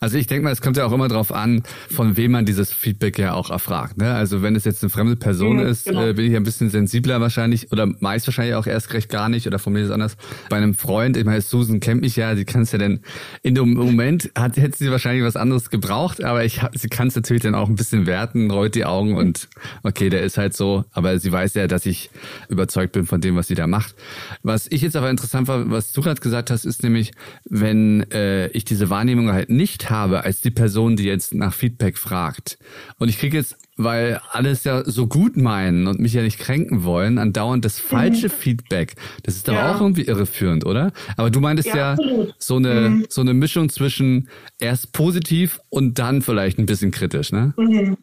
Also 0.00 0.18
ich 0.18 0.26
denke 0.26 0.44
mal, 0.44 0.52
es 0.52 0.60
kommt 0.60 0.76
ja 0.76 0.86
auch 0.86 0.92
immer 0.92 1.08
darauf 1.08 1.32
an, 1.32 1.62
von 1.90 2.16
wem 2.16 2.32
man 2.32 2.46
dieses 2.46 2.72
Feedback 2.72 3.18
ja 3.18 3.34
auch 3.34 3.50
erfragt. 3.50 3.98
Ne? 3.98 4.12
Also 4.14 4.42
wenn 4.42 4.56
es 4.56 4.64
jetzt 4.64 4.82
eine 4.82 4.90
fremde 4.90 5.16
Person 5.16 5.56
mhm, 5.56 5.66
ist, 5.66 5.86
genau. 5.86 6.06
äh, 6.06 6.12
bin 6.12 6.30
ich 6.30 6.36
ein 6.36 6.44
bisschen 6.44 6.70
sensibler 6.70 7.20
wahrscheinlich 7.20 7.72
oder 7.72 7.86
meist 8.00 8.26
wahrscheinlich 8.26 8.54
auch 8.54 8.66
erst 8.66 8.92
recht 8.92 9.10
gar 9.10 9.28
nicht 9.28 9.46
oder 9.46 9.58
von 9.58 9.72
mir 9.72 9.80
ist 9.80 9.90
anders. 9.90 10.16
Bei 10.48 10.56
einem 10.56 10.74
Freund, 10.74 11.16
ich 11.16 11.24
meine, 11.24 11.40
Susan 11.40 11.80
kennt 11.80 12.00
mich 12.00 12.16
ja, 12.16 12.34
sie 12.36 12.44
kann 12.44 12.62
es 12.62 12.72
ja 12.72 12.78
denn 12.78 13.00
in 13.42 13.54
dem 13.54 13.74
Moment 13.74 14.30
hat, 14.36 14.56
hätte 14.56 14.76
sie 14.76 14.90
wahrscheinlich 14.90 15.24
was 15.24 15.36
anderes 15.36 15.70
gebraucht 15.70 15.90
gebraucht, 15.90 16.22
aber 16.22 16.44
ich 16.44 16.60
sie 16.74 16.88
kann 16.88 17.08
es 17.08 17.16
natürlich 17.16 17.42
dann 17.42 17.54
auch 17.54 17.68
ein 17.68 17.74
bisschen 17.74 18.06
werten, 18.06 18.50
rollt 18.50 18.74
die 18.74 18.84
Augen 18.84 19.16
und 19.16 19.48
okay, 19.82 20.10
der 20.10 20.22
ist 20.22 20.38
halt 20.38 20.54
so, 20.54 20.84
aber 20.92 21.18
sie 21.18 21.32
weiß 21.32 21.54
ja, 21.54 21.66
dass 21.66 21.86
ich 21.86 22.10
überzeugt 22.48 22.92
bin 22.92 23.06
von 23.06 23.20
dem, 23.20 23.36
was 23.36 23.48
sie 23.48 23.54
da 23.54 23.66
macht. 23.66 23.94
Was 24.42 24.66
ich 24.70 24.82
jetzt 24.82 24.96
aber 24.96 25.10
interessant 25.10 25.48
war, 25.48 25.70
was 25.70 25.92
du 25.92 26.00
gerade 26.00 26.20
gesagt 26.20 26.50
hast, 26.50 26.64
ist 26.64 26.82
nämlich, 26.82 27.12
wenn 27.44 28.10
äh, 28.10 28.48
ich 28.48 28.64
diese 28.64 28.90
Wahrnehmung 28.90 29.32
halt 29.32 29.50
nicht 29.50 29.90
habe 29.90 30.24
als 30.24 30.40
die 30.40 30.50
Person, 30.50 30.96
die 30.96 31.04
jetzt 31.04 31.34
nach 31.34 31.52
Feedback 31.54 31.98
fragt 31.98 32.58
und 32.98 33.08
ich 33.08 33.18
kriege 33.18 33.36
jetzt 33.36 33.56
weil 33.84 34.20
alles 34.30 34.64
ja 34.64 34.84
so 34.84 35.06
gut 35.06 35.36
meinen 35.36 35.86
und 35.86 36.00
mich 36.00 36.12
ja 36.12 36.22
nicht 36.22 36.38
kränken 36.38 36.84
wollen, 36.84 37.18
andauernd 37.18 37.64
das 37.64 37.78
falsche 37.78 38.26
mhm. 38.26 38.32
Feedback. 38.32 38.94
Das 39.22 39.36
ist 39.36 39.48
doch 39.48 39.54
ja. 39.54 39.74
auch 39.74 39.80
irgendwie 39.80 40.02
irreführend, 40.02 40.66
oder? 40.66 40.92
Aber 41.16 41.30
du 41.30 41.40
meintest 41.40 41.68
ja, 41.68 41.94
ja 41.94 41.96
so 42.38 42.56
eine 42.56 42.90
mhm. 42.90 43.06
so 43.08 43.22
eine 43.22 43.32
Mischung 43.32 43.70
zwischen 43.70 44.28
erst 44.58 44.92
positiv 44.92 45.60
und 45.70 45.98
dann 45.98 46.20
vielleicht 46.20 46.58
ein 46.58 46.66
bisschen 46.66 46.90
kritisch, 46.90 47.32
ne? 47.32 47.54
Mhm. 47.56 47.96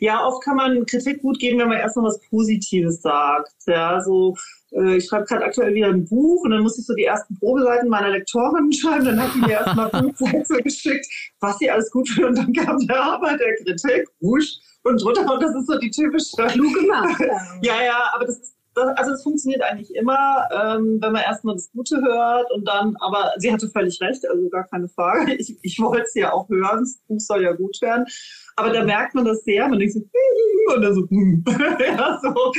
Ja, 0.00 0.26
oft 0.26 0.42
kann 0.42 0.56
man 0.56 0.84
Kritik 0.86 1.22
gut 1.22 1.38
geben, 1.38 1.58
wenn 1.58 1.68
man 1.68 1.78
erst 1.78 1.96
noch 1.96 2.04
was 2.04 2.20
Positives 2.28 3.00
sagt. 3.00 3.52
Ja, 3.66 4.02
so 4.02 4.34
äh, 4.72 4.96
ich 4.96 5.06
schreibe 5.06 5.26
gerade 5.26 5.44
aktuell 5.44 5.74
wieder 5.74 5.88
ein 5.88 6.04
Buch 6.06 6.44
und 6.44 6.50
dann 6.50 6.62
muss 6.62 6.78
ich 6.78 6.86
so 6.86 6.94
die 6.94 7.04
ersten 7.04 7.38
Probeseiten 7.38 7.88
meiner 7.88 8.10
Lektorin 8.10 8.72
schreiben. 8.72 9.04
Dann 9.04 9.22
hat 9.22 9.34
die 9.34 9.40
mir 9.40 9.52
erstmal 9.52 9.90
fünf 9.90 10.18
Sätze 10.18 10.62
geschickt, 10.62 11.06
was 11.40 11.58
sie 11.58 11.70
alles 11.70 11.90
gut 11.90 12.08
findet. 12.08 12.30
Und 12.30 12.38
dann 12.38 12.52
kam 12.64 12.86
der 12.86 13.02
Arbeit 13.02 13.40
der 13.40 13.54
Kritik, 13.56 14.08
wusch, 14.20 14.58
und 14.82 15.02
drunter. 15.02 15.32
Und 15.32 15.42
das 15.42 15.54
ist 15.54 15.66
so 15.66 15.78
die 15.78 15.90
typische. 15.90 16.36
Klug 16.36 16.74
gemacht. 16.74 17.20
ja, 17.62 17.82
ja, 17.82 18.10
aber 18.14 18.26
das 18.26 18.38
ist 18.38 18.56
also 18.78 19.12
es 19.12 19.22
funktioniert 19.22 19.62
eigentlich 19.62 19.94
immer, 19.94 20.48
ähm, 20.52 20.98
wenn 21.00 21.12
man 21.12 21.22
erstmal 21.22 21.54
das 21.54 21.70
Gute 21.72 21.96
hört 21.96 22.50
und 22.52 22.66
dann, 22.68 22.94
aber 23.00 23.32
sie 23.38 23.52
hatte 23.52 23.68
völlig 23.68 24.00
recht, 24.00 24.28
also 24.28 24.48
gar 24.50 24.64
keine 24.64 24.88
Frage. 24.88 25.34
Ich, 25.34 25.56
ich 25.62 25.78
wollte 25.80 26.04
es 26.04 26.14
ja 26.14 26.32
auch 26.32 26.48
hören, 26.48 26.80
das 26.80 26.98
Buch 27.08 27.20
soll 27.20 27.42
ja 27.42 27.52
gut 27.52 27.80
werden. 27.80 28.04
Aber 28.56 28.70
da 28.70 28.84
merkt 28.84 29.14
man 29.14 29.24
das 29.24 29.44
sehr, 29.44 29.68
man 29.68 29.78
denkt 29.78 29.94
so, 29.94 30.00
und 30.74 30.82
dann 30.82 30.94
so, 30.94 31.06
ja, 31.84 32.20
so. 32.22 32.52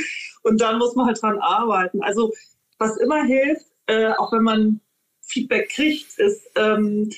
Und 0.44 0.60
dann 0.60 0.78
muss 0.78 0.94
man 0.94 1.06
halt 1.06 1.20
dran 1.20 1.38
arbeiten. 1.40 2.02
Also 2.02 2.32
was 2.78 2.96
immer 2.98 3.24
hilft, 3.24 3.66
äh, 3.86 4.12
auch 4.12 4.32
wenn 4.32 4.44
man 4.44 4.80
Feedback 5.22 5.68
kriegt, 5.70 6.18
ist, 6.18 6.48
ähm, 6.56 7.10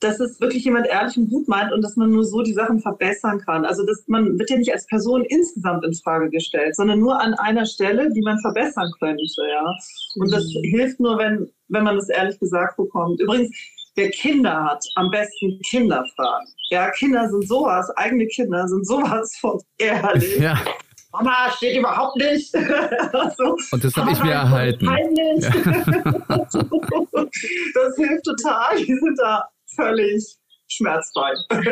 dass 0.00 0.20
es 0.20 0.40
wirklich 0.40 0.64
jemand 0.64 0.86
ehrlich 0.86 1.16
und 1.16 1.28
gut 1.28 1.48
meint 1.48 1.72
und 1.72 1.82
dass 1.82 1.96
man 1.96 2.10
nur 2.10 2.24
so 2.24 2.42
die 2.42 2.52
Sachen 2.52 2.80
verbessern 2.80 3.40
kann. 3.40 3.64
Also 3.64 3.84
dass 3.84 4.04
man 4.06 4.38
wird 4.38 4.48
ja 4.50 4.56
nicht 4.56 4.72
als 4.72 4.86
Person 4.86 5.24
insgesamt 5.24 5.84
in 5.84 5.94
Frage 5.94 6.30
gestellt, 6.30 6.76
sondern 6.76 7.00
nur 7.00 7.20
an 7.20 7.34
einer 7.34 7.66
Stelle, 7.66 8.12
die 8.12 8.22
man 8.22 8.38
verbessern 8.38 8.92
könnte. 9.00 9.24
Ja? 9.50 9.74
Und 10.16 10.32
das 10.32 10.44
mhm. 10.44 10.62
hilft 10.70 11.00
nur, 11.00 11.18
wenn, 11.18 11.50
wenn 11.66 11.82
man 11.82 11.96
das 11.96 12.08
ehrlich 12.08 12.38
gesagt 12.38 12.76
bekommt. 12.76 13.20
Übrigens, 13.20 13.50
wer 13.98 14.10
Kinder 14.10 14.64
hat, 14.64 14.82
am 14.94 15.10
besten 15.10 15.60
Kinder 15.60 16.04
fragen. 16.14 16.46
Ja, 16.70 16.90
Kinder 16.92 17.28
sind 17.28 17.46
sowas, 17.48 17.90
eigene 17.96 18.26
Kinder 18.28 18.66
sind 18.68 18.86
sowas 18.86 19.36
von 19.40 19.60
ehrlich. 19.78 20.38
Ja. 20.38 20.58
Mama 21.12 21.50
steht 21.56 21.76
überhaupt 21.76 22.16
nicht. 22.16 22.52
so, 23.36 23.56
Und 23.72 23.82
das 23.82 23.96
habe 23.96 24.12
ich 24.12 24.22
mir 24.22 24.32
erhalten. 24.32 24.84
Ja. 24.84 24.92
das 26.28 27.96
hilft 27.96 28.24
total. 28.24 28.76
Die 28.76 28.84
sind 28.84 29.18
da 29.18 29.48
völlig 29.74 30.36
schmerzfrei. 30.68 31.32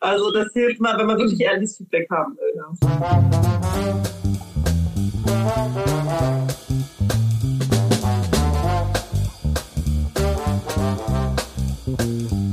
also 0.00 0.32
das 0.32 0.52
hilft 0.52 0.80
mal, 0.80 0.96
wenn 0.96 1.06
man 1.06 1.18
wirklich 1.18 1.40
ehrliches 1.40 1.76
Feedback 1.76 2.08
haben 2.10 2.36
will. 2.36 2.54
Ja. 2.56 4.43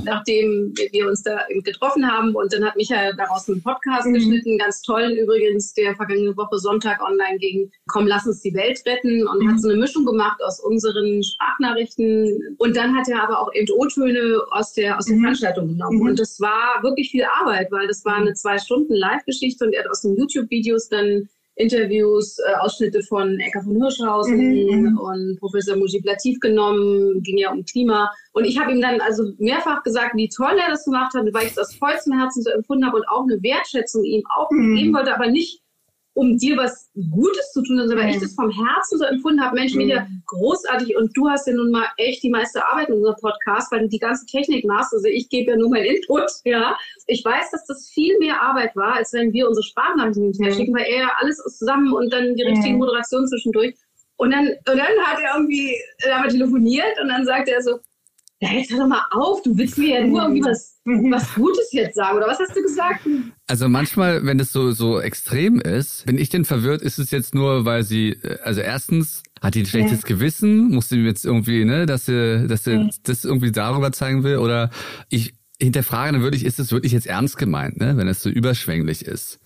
Nachdem 0.04 0.74
wir 0.92 1.08
uns 1.08 1.24
da 1.24 1.40
getroffen 1.64 2.10
haben. 2.10 2.36
Und 2.36 2.54
dann 2.54 2.66
hat 2.66 2.76
Michael 2.76 3.16
daraus 3.16 3.50
einen 3.50 3.62
Podcast 3.62 4.08
mhm. 4.08 4.14
geschnitten, 4.14 4.58
ganz 4.58 4.82
tollen 4.82 5.18
übrigens, 5.18 5.74
der 5.74 5.96
vergangene 5.96 6.36
Woche 6.38 6.58
Sonntag 6.58 7.02
online 7.02 7.38
ging. 7.40 7.72
Komm, 7.88 8.08
lass 8.08 8.26
uns 8.26 8.42
die 8.42 8.54
Welt 8.54 8.82
retten. 8.86 9.28
Und 9.28 9.44
mhm. 9.44 9.52
hat 9.52 9.62
so 9.62 9.70
eine 9.70 9.80
Mischung 9.80 10.06
gemacht 10.06 10.42
aus 10.44 10.60
unseren 10.60 11.22
Sprachnachrichten. 11.24 12.56
Und 12.58 12.76
dann 12.76 12.96
hat 12.96 13.08
er 13.08 13.24
aber 13.24 13.40
auch 13.40 13.54
eben 13.54 13.68
O-Töne 13.78 14.42
aus 14.52 14.74
der, 14.74 14.98
aus 14.98 15.06
der 15.06 15.16
mhm. 15.16 15.22
Veranstaltung 15.22 15.68
genommen. 15.70 16.00
Mhm. 16.00 16.08
Und 16.10 16.20
das 16.20 16.40
war 16.40 16.82
wirklich 16.84 17.12
viel 17.12 17.26
Arbeit, 17.40 17.72
weil 17.72 17.88
das 17.88 18.04
war 18.06 18.16
eine 18.16 18.34
zwei 18.34 18.58
Stunden 18.58 18.94
Live-Geschichte 18.94 19.66
und 19.66 19.74
er 19.74 19.84
hat 19.84 19.90
aus 19.90 20.02
den 20.02 20.16
YouTube-Videos 20.18 20.90
dann 20.90 21.30
Interviews, 21.56 22.38
äh, 22.40 22.56
Ausschnitte 22.60 23.02
von 23.04 23.40
Ecker 23.40 23.62
von 23.62 23.76
Hirschhausen 23.76 24.38
mhm, 24.38 24.92
mhm. 24.92 24.98
und 24.98 25.40
Professor 25.40 25.76
Mujib 25.76 26.06
Latif 26.06 26.40
genommen, 26.40 27.22
ging 27.24 27.38
ja 27.38 27.52
um 27.52 27.64
Klima. 27.66 28.12
Und 28.34 28.46
ich 28.46 28.60
habe 28.60 28.72
ihm 28.72 28.82
dann 28.82 29.02
also 29.02 29.24
mehrfach 29.38 29.84
gesagt, 29.84 30.16
wie 30.16 30.30
toll 30.30 30.58
er 30.58 30.70
das 30.70 30.86
gemacht 30.86 31.14
hat, 31.14 31.26
weil 31.34 31.48
ich 31.48 31.54
das 31.54 31.70
aus 31.70 31.76
vollstem 31.76 32.18
Herzen 32.18 32.44
so 32.44 32.50
empfunden 32.52 32.86
habe 32.86 32.98
und 32.98 33.08
auch 33.08 33.24
eine 33.24 33.42
Wertschätzung 33.44 34.04
ihm 34.04 34.24
auch 34.36 34.50
mhm. 34.52 34.76
geben 34.76 34.94
wollte, 34.94 35.14
aber 35.14 35.28
nicht 35.28 35.62
um 36.14 36.38
dir 36.38 36.58
was 36.58 36.90
Gutes 37.10 37.52
zu 37.54 37.62
tun, 37.64 37.78
sondern 37.78 38.00
weil 38.00 38.10
ich 38.10 38.22
das 38.22 38.34
vom 38.34 38.50
Herzen 38.50 38.98
so 38.98 39.06
empfunden 39.06 39.42
habe, 39.42 39.56
Mensch, 39.56 39.74
wieder 39.76 40.08
großartig. 40.26 40.98
Und 40.98 41.16
du 41.16 41.30
hast 41.30 41.48
ja 41.48 41.54
nun 41.54 41.72
mal 41.72 41.86
echt 41.98 42.22
die 42.24 42.30
meiste 42.30 42.66
Arbeit 42.66 42.90
in 42.90 42.96
unserem 42.96 43.16
Podcast, 43.16 43.72
weil 43.72 43.82
du 43.82 43.88
die 43.88 44.00
ganze 44.00 44.26
Technik 44.26 44.66
machst, 44.66 44.94
also 44.94 45.08
ich 45.08 45.30
gebe 45.30 45.52
ja 45.52 45.58
nur 45.58 45.70
mein 45.70 45.86
Input, 45.86 46.30
ja. 46.44 46.78
Ich 47.08 47.24
weiß, 47.24 47.52
dass 47.52 47.66
das 47.66 47.90
viel 47.94 48.18
mehr 48.20 48.42
Arbeit 48.42 48.76
war, 48.76 48.96
als 48.96 49.14
wenn 49.14 49.32
wir 49.32 49.48
unsere 49.48 49.64
Sprachnachrichten 49.64 50.24
hinterher 50.24 50.54
schicken, 50.54 50.76
weil 50.76 50.86
er 50.86 51.00
ja 51.00 51.12
alles 51.20 51.38
zusammen 51.38 51.94
und 51.94 52.12
dann 52.12 52.36
die 52.36 52.44
richtige 52.44 52.76
Moderation 52.76 53.28
zwischendurch. 53.28 53.76
Und 54.18 54.32
dann, 54.32 54.48
und 54.48 54.66
dann 54.66 54.80
hat 55.04 55.20
er 55.20 55.36
irgendwie, 55.36 55.76
haben 56.12 56.24
wir 56.26 56.30
telefoniert 56.30 57.00
und 57.02 57.08
dann 57.08 57.26
sagt 57.26 57.48
er 57.48 57.62
so, 57.62 57.80
ja, 58.42 58.52
jetzt 58.54 58.72
hör 58.72 58.80
doch 58.80 58.88
mal 58.88 59.06
auf, 59.12 59.44
du 59.44 59.56
willst 59.56 59.78
mir 59.78 60.00
ja 60.00 60.06
nur 60.06 60.22
irgendwie 60.24 60.44
was, 60.44 60.80
was 60.84 61.34
Gutes 61.36 61.72
jetzt 61.72 61.96
sagen, 61.96 62.18
oder 62.18 62.28
was 62.28 62.40
hast 62.40 62.56
du 62.56 62.62
gesagt? 62.62 63.08
Also 63.48 63.70
manchmal, 63.70 64.26
wenn 64.26 64.40
es 64.40 64.52
so, 64.52 64.72
so 64.72 65.00
extrem 65.00 65.60
ist, 65.62 66.06
bin 66.06 66.18
ich 66.18 66.30
denn 66.30 66.44
verwirrt, 66.44 66.82
ist 66.82 66.98
es 66.98 67.12
jetzt 67.12 67.36
nur, 67.36 67.66
weil 67.66 67.84
sie, 67.84 68.18
also 68.44 68.62
erstens, 68.62 69.24
hat 69.42 69.56
die 69.56 69.62
ein 69.62 69.66
schlechtes 69.66 70.02
ja. 70.02 70.08
Gewissen, 70.08 70.70
muss 70.70 70.90
sie 70.90 71.00
jetzt 71.00 71.26
irgendwie, 71.26 71.66
ne, 71.66 71.86
dass 71.86 72.06
sie, 72.06 72.48
dass 72.48 72.64
sie 72.64 72.74
ja. 72.74 72.90
das 73.04 73.26
irgendwie 73.26 73.52
darüber 73.52 73.92
zeigen 73.92 74.24
will, 74.24 74.38
oder 74.38 74.72
ich 75.10 75.34
hinterfrage 75.62 76.14
dann 76.14 76.24
wirklich, 76.24 76.44
ist 76.44 76.60
es 76.60 76.72
wirklich 76.72 76.92
jetzt 76.92 77.06
ernst 77.06 77.38
gemeint, 77.38 77.80
ne, 77.80 77.96
wenn 77.96 78.08
es 78.08 78.24
so 78.24 78.30
überschwänglich 78.30 79.06
ist? 79.06 79.40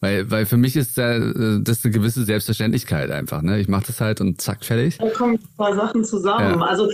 Weil, 0.00 0.30
weil 0.30 0.44
für 0.46 0.58
mich 0.58 0.76
ist 0.76 0.98
da, 0.98 1.18
das 1.60 1.84
eine 1.84 1.92
gewisse 1.92 2.24
Selbstverständlichkeit 2.24 3.10
einfach. 3.10 3.40
Ne? 3.40 3.60
Ich 3.60 3.68
mache 3.68 3.86
das 3.86 4.00
halt 4.00 4.20
und 4.20 4.40
zack, 4.40 4.64
fertig. 4.64 4.98
Da 4.98 5.08
kommen 5.10 5.34
ein 5.34 5.56
paar 5.56 5.74
Sachen 5.76 6.04
zusammen. 6.04 6.58
Ja. 6.58 6.66
Also 6.66 6.90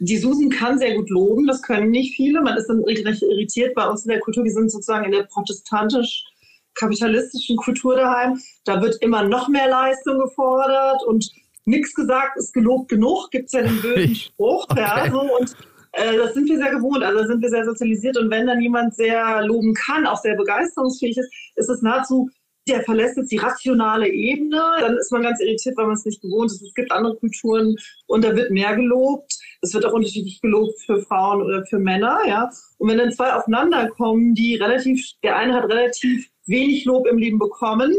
die 0.00 0.16
Susan 0.16 0.48
kann 0.48 0.78
sehr 0.78 0.96
gut 0.96 1.10
loben, 1.10 1.46
das 1.46 1.60
können 1.62 1.90
nicht 1.90 2.16
viele. 2.16 2.40
Man 2.40 2.56
ist 2.56 2.68
dann 2.68 2.82
recht 2.84 3.04
irritiert 3.22 3.74
bei 3.74 3.86
uns 3.86 4.04
in 4.04 4.08
der 4.08 4.20
Kultur. 4.20 4.44
Wir 4.44 4.52
sind 4.52 4.72
sozusagen 4.72 5.04
in 5.04 5.12
der 5.12 5.24
protestantisch-kapitalistischen 5.24 7.58
Kultur 7.58 7.96
daheim. 7.96 8.40
Da 8.64 8.80
wird 8.80 8.96
immer 9.02 9.24
noch 9.24 9.48
mehr 9.48 9.68
Leistung 9.68 10.18
gefordert 10.18 11.02
und 11.06 11.30
nichts 11.66 11.92
gesagt 11.94 12.38
ist 12.38 12.54
gelobt 12.54 12.88
genug, 12.88 13.30
gibt 13.30 13.44
es 13.46 13.52
ja 13.52 13.60
den 13.62 13.78
bösen 13.82 14.14
Spruch. 14.14 14.64
Okay. 14.70 14.80
Ja, 14.80 15.10
so, 15.10 15.20
und 15.20 15.54
äh, 15.92 16.16
das 16.16 16.32
sind 16.32 16.48
wir 16.48 16.56
sehr 16.56 16.70
gewohnt, 16.70 17.04
also 17.04 17.26
sind 17.26 17.42
wir 17.42 17.50
sehr 17.50 17.66
sozialisiert. 17.66 18.16
Und 18.16 18.30
wenn 18.30 18.46
dann 18.46 18.62
jemand 18.62 18.94
sehr 18.94 19.42
loben 19.42 19.74
kann, 19.74 20.06
auch 20.06 20.16
sehr 20.16 20.34
begeisterungsfähig 20.34 21.18
ist, 21.18 21.30
ist 21.56 21.68
es 21.68 21.82
nahezu 21.82 22.30
der 22.68 22.82
verlässt 22.82 23.16
jetzt 23.16 23.32
die 23.32 23.38
rationale 23.38 24.08
Ebene, 24.08 24.62
dann 24.80 24.96
ist 24.96 25.10
man 25.10 25.22
ganz 25.22 25.40
irritiert, 25.40 25.76
weil 25.76 25.86
man 25.86 25.96
es 25.96 26.04
nicht 26.04 26.22
gewohnt 26.22 26.50
ist. 26.50 26.62
Es 26.62 26.74
gibt 26.74 26.92
andere 26.92 27.16
Kulturen 27.16 27.76
und 28.06 28.24
da 28.24 28.36
wird 28.36 28.50
mehr 28.50 28.76
gelobt. 28.76 29.32
Es 29.62 29.74
wird 29.74 29.84
auch 29.84 29.92
unterschiedlich 29.92 30.40
gelobt 30.40 30.80
für 30.80 31.02
Frauen 31.02 31.42
oder 31.42 31.64
für 31.66 31.78
Männer, 31.78 32.20
ja. 32.26 32.50
Und 32.78 32.88
wenn 32.88 32.98
dann 32.98 33.12
zwei 33.12 33.32
aufeinander 33.32 33.88
kommen, 33.90 34.34
die 34.34 34.56
relativ, 34.56 35.04
der 35.22 35.36
eine 35.36 35.54
hat 35.54 35.64
relativ 35.64 36.30
wenig 36.46 36.84
Lob 36.86 37.06
im 37.06 37.18
Leben 37.18 37.38
bekommen, 37.38 37.94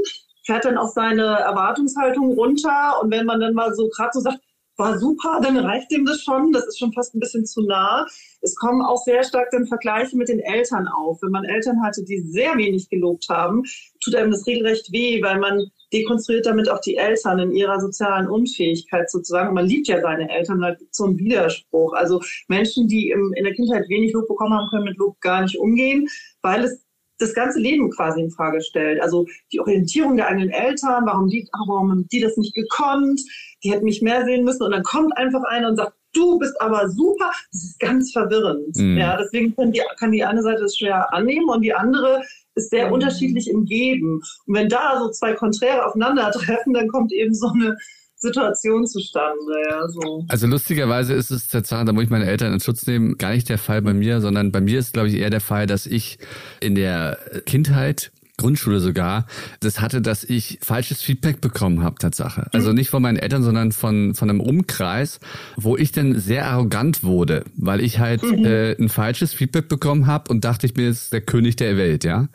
fährt 0.46 0.66
dann 0.66 0.78
auch 0.78 0.90
seine 0.90 1.24
Erwartungshaltung 1.24 2.34
runter. 2.34 3.00
Und 3.02 3.12
wenn 3.12 3.26
man 3.26 3.40
dann 3.40 3.54
mal 3.54 3.74
so 3.74 3.90
gerade 3.90 4.12
so 4.14 4.22
sagt, 4.22 4.40
war 4.78 4.98
super, 4.98 5.40
dann 5.44 5.58
reicht 5.58 5.92
dem 5.92 6.06
das 6.06 6.24
schon. 6.24 6.52
Das 6.52 6.66
ist 6.66 6.80
schon 6.80 6.94
fast 6.94 7.14
ein 7.14 7.20
bisschen 7.20 7.46
zu 7.46 7.62
nah. 7.62 8.06
Es 8.42 8.56
kommen 8.56 8.82
auch 8.82 8.98
sehr 9.04 9.24
stark 9.24 9.50
dann 9.52 9.68
Vergleiche 9.68 10.18
mit 10.18 10.30
den 10.30 10.40
Eltern 10.40 10.88
auf. 10.88 11.22
Wenn 11.22 11.32
man 11.32 11.46
Eltern 11.46 11.82
hatte, 11.84 12.04
die 12.04 12.22
sehr 12.22 12.58
wenig 12.58 12.90
gelobt 12.90 13.28
haben, 13.30 13.64
tut 14.04 14.16
einem 14.16 14.32
das 14.32 14.48
regelrecht 14.48 14.92
weh, 14.92 15.22
weil 15.22 15.40
man 15.40 15.70
dekonstruiert 15.94 16.46
damit 16.46 16.70
auch 16.70 16.80
die 16.80 16.98
Eltern 16.98 17.40
in 17.40 17.52
ihrer 17.52 17.80
sozialen 17.80 18.28
Unfähigkeit 18.28 19.10
sozusagen. 19.10 19.54
Man 19.54 19.66
liebt 19.66 19.88
ja 19.88 20.02
seine 20.02 20.30
Eltern, 20.30 20.62
da 20.62 20.74
gibt 20.74 20.96
so 20.96 21.06
einen 21.06 21.18
Widerspruch. 21.18 21.94
Also 21.94 22.22
Menschen, 22.48 22.88
die 22.88 23.10
im, 23.10 23.34
in 23.36 23.44
der 23.44 23.54
Kindheit 23.54 23.90
wenig 23.90 24.14
Lob 24.14 24.28
bekommen 24.28 24.54
haben, 24.54 24.70
können 24.70 24.86
mit 24.86 24.98
Lob 24.98 25.20
gar 25.22 25.42
nicht 25.42 25.58
umgehen, 25.58 26.08
weil 26.42 26.64
es 26.64 26.86
das 27.22 27.34
ganze 27.34 27.60
Leben 27.60 27.92
quasi 27.92 28.20
in 28.22 28.32
Frage 28.32 28.62
stellt. 28.62 29.02
Also 29.02 29.28
die 29.52 29.60
Orientierung 29.60 30.18
der 30.18 30.28
eigenen 30.28 30.50
Eltern, 30.50 31.06
warum 31.06 31.28
die, 31.28 31.48
warum 31.68 31.92
haben 31.92 32.08
die 32.12 32.20
das 32.20 32.36
nicht 32.38 32.56
gekonnt, 32.56 33.22
die 33.64 33.72
hätten 33.72 33.86
mich 33.86 34.02
mehr 34.02 34.26
sehen 34.26 34.44
müssen 34.44 34.64
und 34.64 34.72
dann 34.72 34.84
kommt 34.84 35.16
einfach 35.18 35.44
einer 35.44 35.70
und 35.70 35.76
sagt, 35.76 35.94
du 36.14 36.38
bist 36.40 36.60
aber 36.60 36.90
super. 36.90 37.32
Das 37.52 37.64
ist 37.64 37.80
ganz 37.80 38.12
verwirrend. 38.12 38.76
Mhm. 38.76 38.98
Ja, 38.98 39.18
deswegen 39.18 39.56
kann 39.56 39.72
die, 39.72 39.82
kann 40.00 40.12
die 40.12 40.24
eine 40.24 40.42
Seite 40.42 40.62
das 40.62 40.78
schwer 40.78 41.14
annehmen 41.14 41.50
und 41.50 41.62
die 41.62 41.74
andere 41.74 42.24
ist 42.56 42.70
sehr 42.70 42.88
mhm. 42.88 42.94
unterschiedlich 42.94 43.50
im 43.50 43.66
Geben. 43.66 44.22
Und 44.46 44.56
wenn 44.56 44.70
da 44.70 45.00
so 45.00 45.10
zwei 45.12 45.34
Konträre 45.34 45.86
aufeinandertreffen, 45.86 46.74
dann 46.74 46.88
kommt 46.88 47.12
eben 47.12 47.34
so 47.34 47.48
eine 47.48 47.78
Situation 48.16 48.86
zustande. 48.86 49.54
Ja, 49.70 49.88
so. 49.88 50.26
Also 50.28 50.48
lustigerweise 50.48 51.14
ist 51.14 51.32
es 51.32 51.48
tatsächlich, 51.48 51.88
da 51.88 51.94
muss 51.94 52.04
ich 52.04 52.10
meine 52.10 52.28
Eltern 52.28 52.54
in 52.54 52.60
Schutz 52.60 52.86
nehmen, 52.86 53.18
gar 53.18 53.32
nicht 53.32 53.50
der 53.50 53.58
Fall 53.58 53.82
bei 53.82 53.94
mir, 53.94 54.22
sondern 54.22 54.52
bei 54.52 54.62
mir 54.62 54.80
ist, 54.80 54.94
glaube 54.94 55.10
ich, 55.10 55.16
eher 55.16 55.32
der 55.32 55.42
Fall, 55.42 55.66
dass 55.66 55.88
ich 55.88 56.20
in 56.60 56.76
der 56.76 57.18
Kindheit 57.46 58.12
Grundschule 58.42 58.80
sogar, 58.80 59.26
das 59.60 59.80
hatte, 59.80 60.02
dass 60.02 60.24
ich 60.24 60.60
falsches 60.62 61.02
Feedback 61.02 61.42
bekommen 61.42 61.84
habe, 61.84 61.96
Tatsache. 62.00 62.48
Also 62.54 62.70
mhm. 62.70 62.76
nicht 62.76 62.90
von 62.90 63.02
meinen 63.02 63.18
Eltern, 63.18 63.44
sondern 63.44 63.72
von, 63.72 64.16
von 64.16 64.30
einem 64.30 64.40
Umkreis, 64.40 65.20
wo 65.56 65.78
ich 65.78 65.92
dann 65.92 66.20
sehr 66.20 66.48
arrogant 66.48 67.04
wurde, 67.04 67.44
weil 67.56 67.82
ich 67.82 68.00
halt 68.00 68.24
mhm. 68.24 68.46
äh, 68.46 68.72
ein 68.74 68.90
falsches 68.90 69.34
Feedback 69.34 69.68
bekommen 69.68 70.08
habe 70.08 70.32
und 70.32 70.44
dachte, 70.44 70.66
ich 70.66 70.74
bin 70.74 70.86
jetzt 70.86 71.14
der 71.14 71.22
König 71.22 71.56
der 71.56 71.78
Welt, 71.78 72.04
ja. 72.04 72.28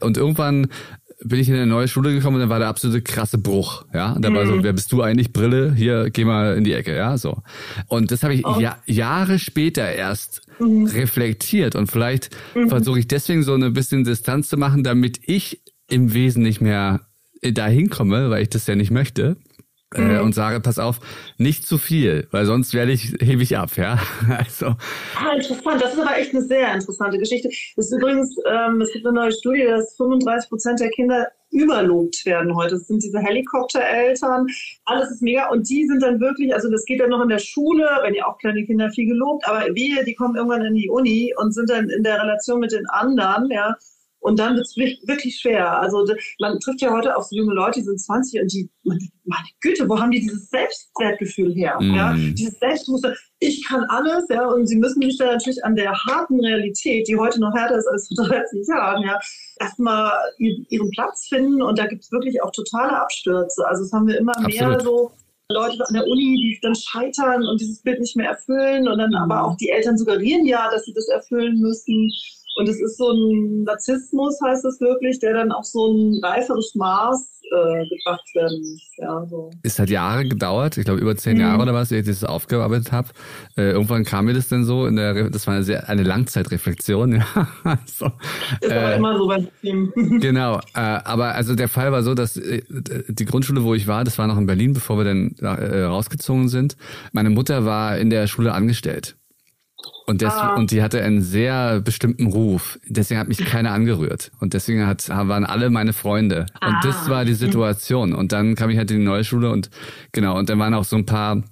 Und 0.00 0.16
irgendwann 0.16 0.66
bin 1.24 1.40
ich 1.40 1.48
in 1.48 1.54
eine 1.54 1.66
neue 1.66 1.88
Schule 1.88 2.12
gekommen 2.12 2.36
und 2.36 2.40
dann 2.40 2.48
war 2.48 2.58
der 2.58 2.68
absolute 2.68 3.02
krasse 3.02 3.38
Bruch, 3.38 3.84
ja. 3.92 4.12
Und 4.12 4.24
da 4.24 4.30
mhm. 4.30 4.34
war 4.34 4.46
so, 4.46 4.56
mhm. 4.56 4.62
wer 4.62 4.72
bist 4.72 4.92
du 4.92 5.02
eigentlich? 5.02 5.32
Brille, 5.32 5.72
hier, 5.74 6.10
geh 6.10 6.24
mal 6.24 6.56
in 6.56 6.64
die 6.64 6.72
Ecke, 6.72 6.96
ja, 6.96 7.16
so. 7.16 7.42
Und 7.88 8.10
das 8.10 8.22
habe 8.22 8.34
ich 8.34 8.46
oh. 8.46 8.58
ja, 8.60 8.78
Jahre 8.86 9.38
später 9.38 9.90
erst 9.90 10.42
mhm. 10.58 10.86
reflektiert 10.86 11.76
und 11.76 11.90
vielleicht 11.90 12.30
mhm. 12.54 12.68
versuche 12.68 12.98
ich 12.98 13.08
deswegen 13.08 13.42
so 13.42 13.54
ein 13.54 13.72
bisschen 13.72 14.04
Distanz 14.04 14.48
zu 14.48 14.56
machen, 14.56 14.84
damit 14.84 15.20
ich 15.26 15.62
im 15.88 16.14
Wesen 16.14 16.42
nicht 16.42 16.60
mehr 16.60 17.00
dahin 17.42 17.90
komme, 17.90 18.30
weil 18.30 18.42
ich 18.42 18.50
das 18.50 18.66
ja 18.66 18.74
nicht 18.74 18.90
möchte. 18.90 19.36
Äh, 19.94 20.18
und 20.20 20.34
sage, 20.34 20.60
pass 20.60 20.78
auf, 20.78 21.00
nicht 21.38 21.66
zu 21.66 21.78
viel, 21.78 22.28
weil 22.30 22.46
sonst 22.46 22.74
werde 22.74 22.92
ich, 22.92 23.14
hebe 23.20 23.42
ich 23.42 23.56
ab, 23.56 23.70
ja. 23.76 23.98
Also. 24.28 24.74
Ah, 25.16 25.34
interessant. 25.34 25.82
Das 25.82 25.94
ist 25.94 26.00
aber 26.00 26.16
echt 26.16 26.34
eine 26.34 26.42
sehr 26.42 26.72
interessante 26.72 27.18
Geschichte. 27.18 27.48
Das 27.76 27.86
ist 27.86 27.92
übrigens, 27.92 28.34
ähm, 28.46 28.80
es 28.80 28.92
gibt 28.92 29.06
eine 29.06 29.14
neue 29.14 29.32
Studie, 29.32 29.64
dass 29.64 29.96
35 29.96 30.48
Prozent 30.48 30.80
der 30.80 30.90
Kinder 30.90 31.28
überlobt 31.52 32.24
werden 32.24 32.54
heute. 32.56 32.76
Das 32.76 32.86
sind 32.86 33.02
diese 33.02 33.18
Helikoptereltern. 33.18 34.46
Alles 34.86 35.10
ist 35.10 35.22
mega. 35.22 35.48
Und 35.50 35.68
die 35.68 35.86
sind 35.86 36.02
dann 36.02 36.20
wirklich, 36.20 36.54
also 36.54 36.70
das 36.70 36.84
geht 36.84 37.00
dann 37.00 37.10
noch 37.10 37.22
in 37.22 37.28
der 37.28 37.38
Schule, 37.38 37.86
wenn 38.02 38.14
ihr 38.14 38.26
auch 38.26 38.38
kleine 38.38 38.64
Kinder 38.64 38.90
viel 38.90 39.06
gelobt, 39.06 39.46
aber 39.46 39.66
wir, 39.74 40.04
die 40.04 40.14
kommen 40.14 40.36
irgendwann 40.36 40.64
in 40.64 40.74
die 40.74 40.88
Uni 40.88 41.32
und 41.36 41.52
sind 41.52 41.70
dann 41.70 41.90
in 41.90 42.02
der 42.02 42.20
Relation 42.22 42.60
mit 42.60 42.72
den 42.72 42.86
anderen, 42.88 43.50
ja, 43.50 43.76
und 44.22 44.38
dann 44.38 44.54
wird 44.54 44.66
es 44.66 44.76
wirklich 44.76 45.38
schwer. 45.38 45.80
Also 45.80 46.06
man 46.38 46.58
trifft 46.60 46.80
ja 46.80 46.92
heute 46.92 47.16
auch 47.16 47.22
so 47.24 47.36
junge 47.36 47.54
Leute, 47.54 47.80
die 47.80 47.86
sind 47.86 48.00
20 48.00 48.40
und 48.40 48.52
die, 48.52 48.70
meine 48.84 49.48
Güte, 49.60 49.88
wo 49.88 49.98
haben 49.98 50.12
die 50.12 50.20
dieses 50.20 50.48
Selbstwertgefühl 50.48 51.52
her? 51.54 51.76
Mm. 51.80 51.94
Ja? 51.94 52.14
Dieses 52.14 52.58
Selbstbewusstsein, 52.60 53.14
ich 53.40 53.66
kann 53.66 53.82
alles, 53.84 54.26
ja, 54.30 54.46
und 54.46 54.68
sie 54.68 54.76
müssen 54.76 55.02
sich 55.02 55.18
dann 55.18 55.28
natürlich 55.28 55.64
an 55.64 55.74
der 55.74 55.92
harten 55.92 56.38
Realität, 56.38 57.08
die 57.08 57.16
heute 57.16 57.40
noch 57.40 57.52
härter 57.52 57.76
ist 57.76 57.88
als 57.88 58.08
vor 58.14 58.26
30 58.26 58.66
Jahren, 58.68 59.02
ja, 59.02 59.18
erstmal 59.58 60.12
ihren 60.38 60.90
Platz 60.90 61.26
finden 61.28 61.60
und 61.60 61.78
da 61.78 61.86
gibt 61.86 62.04
es 62.04 62.12
wirklich 62.12 62.40
auch 62.42 62.52
totale 62.52 62.96
Abstürze. 63.00 63.66
Also 63.66 63.82
das 63.82 63.92
haben 63.92 64.06
wir 64.06 64.18
immer 64.18 64.36
Absolut. 64.36 64.54
mehr 64.54 64.80
so 64.80 65.10
Leute 65.50 65.84
an 65.86 65.94
der 65.94 66.06
Uni, 66.06 66.36
die 66.36 66.58
dann 66.62 66.74
scheitern 66.76 67.44
und 67.46 67.60
dieses 67.60 67.82
Bild 67.82 68.00
nicht 68.00 68.16
mehr 68.16 68.30
erfüllen 68.30 68.86
und 68.86 68.98
dann 68.98 69.10
mhm. 69.10 69.16
aber 69.16 69.44
auch 69.44 69.56
die 69.56 69.68
Eltern 69.68 69.98
suggerieren 69.98 70.46
ja, 70.46 70.70
dass 70.70 70.84
sie 70.84 70.94
das 70.94 71.08
erfüllen 71.08 71.60
müssen. 71.60 72.10
Und 72.56 72.68
es 72.68 72.80
ist 72.80 72.98
so 72.98 73.10
ein 73.10 73.64
Narzissmus, 73.64 74.38
heißt 74.44 74.64
es 74.64 74.80
wirklich, 74.80 75.18
der 75.20 75.34
dann 75.34 75.52
auf 75.52 75.64
so 75.64 75.92
ein 75.92 76.20
reiferes 76.22 76.74
Maß 76.74 77.32
äh, 77.52 77.88
gebracht 77.88 78.28
werden 78.34 78.60
muss. 78.60 78.90
Ja, 78.96 79.26
so. 79.26 79.50
Es 79.62 79.78
hat 79.78 79.90
Jahre 79.90 80.26
gedauert, 80.26 80.76
ich 80.76 80.84
glaube 80.84 81.00
über 81.00 81.16
zehn 81.16 81.34
mhm. 81.34 81.40
Jahre 81.40 81.62
oder 81.62 81.74
was, 81.74 81.92
ehe 81.92 82.00
ich 82.00 82.06
das 82.06 82.24
aufgearbeitet 82.24 82.92
habe. 82.92 83.08
Äh, 83.56 83.72
irgendwann 83.72 84.04
kam 84.04 84.26
mir 84.26 84.34
das 84.34 84.48
denn 84.48 84.64
so, 84.64 84.86
in 84.86 84.96
der, 84.96 85.30
das 85.30 85.46
war 85.46 85.54
eine, 85.54 85.62
sehr, 85.62 85.88
eine 85.88 86.02
Langzeitreflexion. 86.02 87.22
Ja, 87.64 87.78
so. 87.86 88.10
Ist 88.60 88.70
äh, 88.70 88.74
aber 88.74 88.94
immer 88.96 89.18
so 89.18 89.26
beim 89.26 89.48
Team. 89.60 89.92
genau, 90.20 90.58
äh, 90.74 90.80
aber 90.80 91.34
also 91.34 91.54
der 91.54 91.68
Fall 91.68 91.92
war 91.92 92.02
so, 92.02 92.14
dass 92.14 92.36
äh, 92.36 92.62
die 93.08 93.24
Grundschule, 93.24 93.62
wo 93.62 93.74
ich 93.74 93.86
war, 93.86 94.04
das 94.04 94.18
war 94.18 94.26
noch 94.26 94.36
in 94.36 94.46
Berlin, 94.46 94.72
bevor 94.72 94.98
wir 94.98 95.04
dann 95.04 95.34
äh, 95.40 95.82
rausgezogen 95.82 96.48
sind. 96.48 96.76
Meine 97.12 97.30
Mutter 97.30 97.64
war 97.64 97.98
in 97.98 98.10
der 98.10 98.26
Schule 98.26 98.52
angestellt. 98.52 99.16
Und, 100.06 100.20
des, 100.20 100.32
ah. 100.32 100.54
und 100.54 100.70
die 100.72 100.82
hatte 100.82 101.02
einen 101.02 101.22
sehr 101.22 101.80
bestimmten 101.80 102.26
Ruf. 102.26 102.78
Deswegen 102.86 103.20
hat 103.20 103.28
mich 103.28 103.38
keiner 103.38 103.72
angerührt. 103.72 104.32
Und 104.40 104.52
deswegen 104.54 104.86
hat, 104.86 105.08
waren 105.08 105.44
alle 105.44 105.70
meine 105.70 105.92
Freunde. 105.92 106.46
Und 106.60 106.74
ah. 106.74 106.80
das 106.82 107.08
war 107.08 107.24
die 107.24 107.34
Situation. 107.34 108.12
Und 108.12 108.32
dann 108.32 108.54
kam 108.54 108.70
ich 108.70 108.78
halt 108.78 108.90
in 108.90 108.98
die 108.98 109.04
neue 109.04 109.24
Schule 109.24 109.50
und 109.50 109.70
genau, 110.10 110.38
und 110.38 110.48
dann 110.48 110.58
waren 110.58 110.74
auch 110.74 110.84
so 110.84 110.96
ein 110.96 111.06
paar 111.06 111.42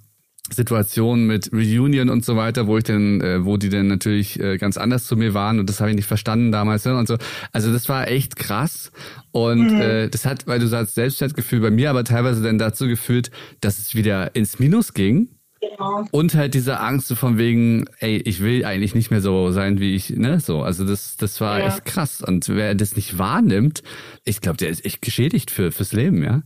Situationen 0.53 1.27
mit 1.27 1.51
Reunion 1.53 2.09
und 2.09 2.25
so 2.25 2.35
weiter, 2.35 2.67
wo 2.67 2.77
ich 2.77 2.83
dann, 2.83 3.21
äh, 3.21 3.45
wo 3.45 3.57
die 3.57 3.69
dann 3.69 3.87
natürlich 3.87 4.39
äh, 4.39 4.57
ganz 4.57 4.77
anders 4.77 5.05
zu 5.05 5.15
mir 5.15 5.33
waren 5.33 5.59
und 5.59 5.69
das 5.69 5.79
habe 5.79 5.91
ich 5.91 5.95
nicht 5.95 6.07
verstanden 6.07 6.51
damals 6.51 6.83
ne? 6.85 6.97
und 6.97 7.07
so. 7.07 7.17
Also 7.51 7.71
das 7.71 7.87
war 7.89 8.07
echt 8.07 8.35
krass 8.35 8.91
und 9.31 9.71
mhm. 9.71 9.81
äh, 9.81 10.09
das 10.09 10.25
hat, 10.25 10.47
weil 10.47 10.59
du 10.59 10.67
sagst 10.67 10.95
Selbstwertgefühl 10.95 11.61
bei 11.61 11.71
mir, 11.71 11.89
aber 11.89 12.03
teilweise 12.03 12.41
dann 12.41 12.57
dazu 12.57 12.87
geführt, 12.87 13.31
dass 13.61 13.79
es 13.79 13.95
wieder 13.95 14.35
ins 14.35 14.59
Minus 14.59 14.93
ging 14.93 15.29
Genau. 15.61 16.05
Und 16.11 16.33
halt 16.33 16.55
diese 16.55 16.79
Angst 16.79 17.13
von 17.13 17.37
wegen, 17.37 17.85
ey, 17.99 18.17
ich 18.17 18.41
will 18.41 18.65
eigentlich 18.65 18.95
nicht 18.95 19.11
mehr 19.11 19.21
so 19.21 19.51
sein, 19.51 19.79
wie 19.79 19.95
ich, 19.95 20.09
ne, 20.09 20.39
so. 20.39 20.61
Also 20.61 20.85
das, 20.85 21.17
das 21.17 21.39
war 21.39 21.59
ja. 21.59 21.67
echt 21.67 21.85
krass. 21.85 22.23
Und 22.25 22.49
wer 22.49 22.73
das 22.73 22.95
nicht 22.95 23.19
wahrnimmt, 23.19 23.83
ich 24.25 24.41
glaube, 24.41 24.57
der 24.57 24.69
ist 24.69 24.85
echt 24.85 25.01
geschädigt 25.01 25.51
für, 25.51 25.71
fürs 25.71 25.93
Leben, 25.93 26.23
ja. 26.23 26.41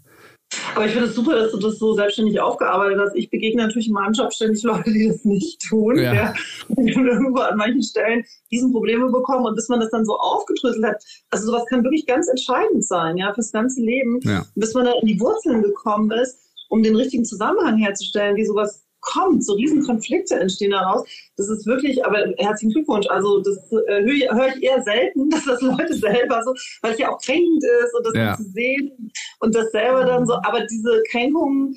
Aber 0.76 0.86
ich 0.86 0.92
finde 0.92 1.08
es 1.08 1.16
super, 1.16 1.36
dass 1.36 1.52
du 1.52 1.60
das 1.60 1.80
so 1.80 1.94
selbstständig 1.94 2.40
aufgearbeitet 2.40 3.00
hast. 3.00 3.16
Ich 3.16 3.30
begegne 3.30 3.64
natürlich 3.64 3.88
in 3.88 3.94
meinem 3.94 4.14
Job 4.14 4.32
ständig 4.34 4.64
Leute, 4.64 4.92
die 4.92 5.08
das 5.08 5.26
nicht 5.26 5.62
tun, 5.68 5.98
ja. 5.98 6.14
ja. 6.14 6.34
die 6.70 6.92
irgendwo 6.92 7.40
an 7.40 7.58
manchen 7.58 7.82
Stellen 7.82 8.24
diesen 8.52 8.72
Probleme 8.72 9.10
bekommen 9.10 9.46
und 9.46 9.56
bis 9.56 9.70
man 9.70 9.80
das 9.80 9.90
dann 9.90 10.06
so 10.06 10.18
aufgedröselt 10.18 10.86
hat. 10.86 11.04
Also 11.32 11.48
sowas 11.48 11.66
kann 11.68 11.84
wirklich 11.84 12.06
ganz 12.06 12.28
entscheidend 12.28 12.86
sein, 12.86 13.18
ja, 13.18 13.34
fürs 13.34 13.52
ganze 13.52 13.82
Leben. 13.82 14.20
Ja. 14.24 14.46
Bis 14.56 14.74
man 14.74 14.86
da 14.86 14.92
in 15.02 15.08
die 15.08 15.20
Wurzeln 15.20 15.64
gekommen 15.64 16.12
ist, 16.12 16.40
um 16.70 16.84
den 16.84 16.96
richtigen 16.96 17.26
Zusammenhang 17.26 17.78
herzustellen, 17.78 18.36
wie 18.36 18.46
sowas 18.46 18.85
kommt, 19.06 19.46
so 19.46 19.54
riesen 19.54 19.84
Konflikte 19.84 20.36
entstehen 20.36 20.72
daraus. 20.72 21.08
Das 21.38 21.50
ist 21.50 21.66
wirklich, 21.66 22.06
aber 22.06 22.18
herzlichen 22.38 22.74
Glückwunsch. 22.74 23.08
Also 23.08 23.42
das 23.42 23.58
äh, 23.88 24.04
höre 24.04 24.48
ich 24.56 24.64
eher 24.64 24.82
selten, 24.84 25.30
dass 25.32 25.46
das 25.46 25.62
Leute 25.62 25.94
selber 25.94 26.42
so, 26.44 26.54
weil 26.82 26.94
es 26.94 27.00
ja 27.00 27.12
auch 27.12 27.22
kränkend 27.22 27.64
ist 27.64 27.96
und 27.96 28.06
das 28.06 28.14
ja. 28.16 28.36
zu 28.36 28.44
sehen 28.44 29.12
und 29.40 29.56
das 29.56 29.72
selber 29.72 30.04
dann 30.06 30.26
so, 30.26 30.34
aber 30.34 30.66
diese 30.66 31.02
Kränkungen 31.10 31.76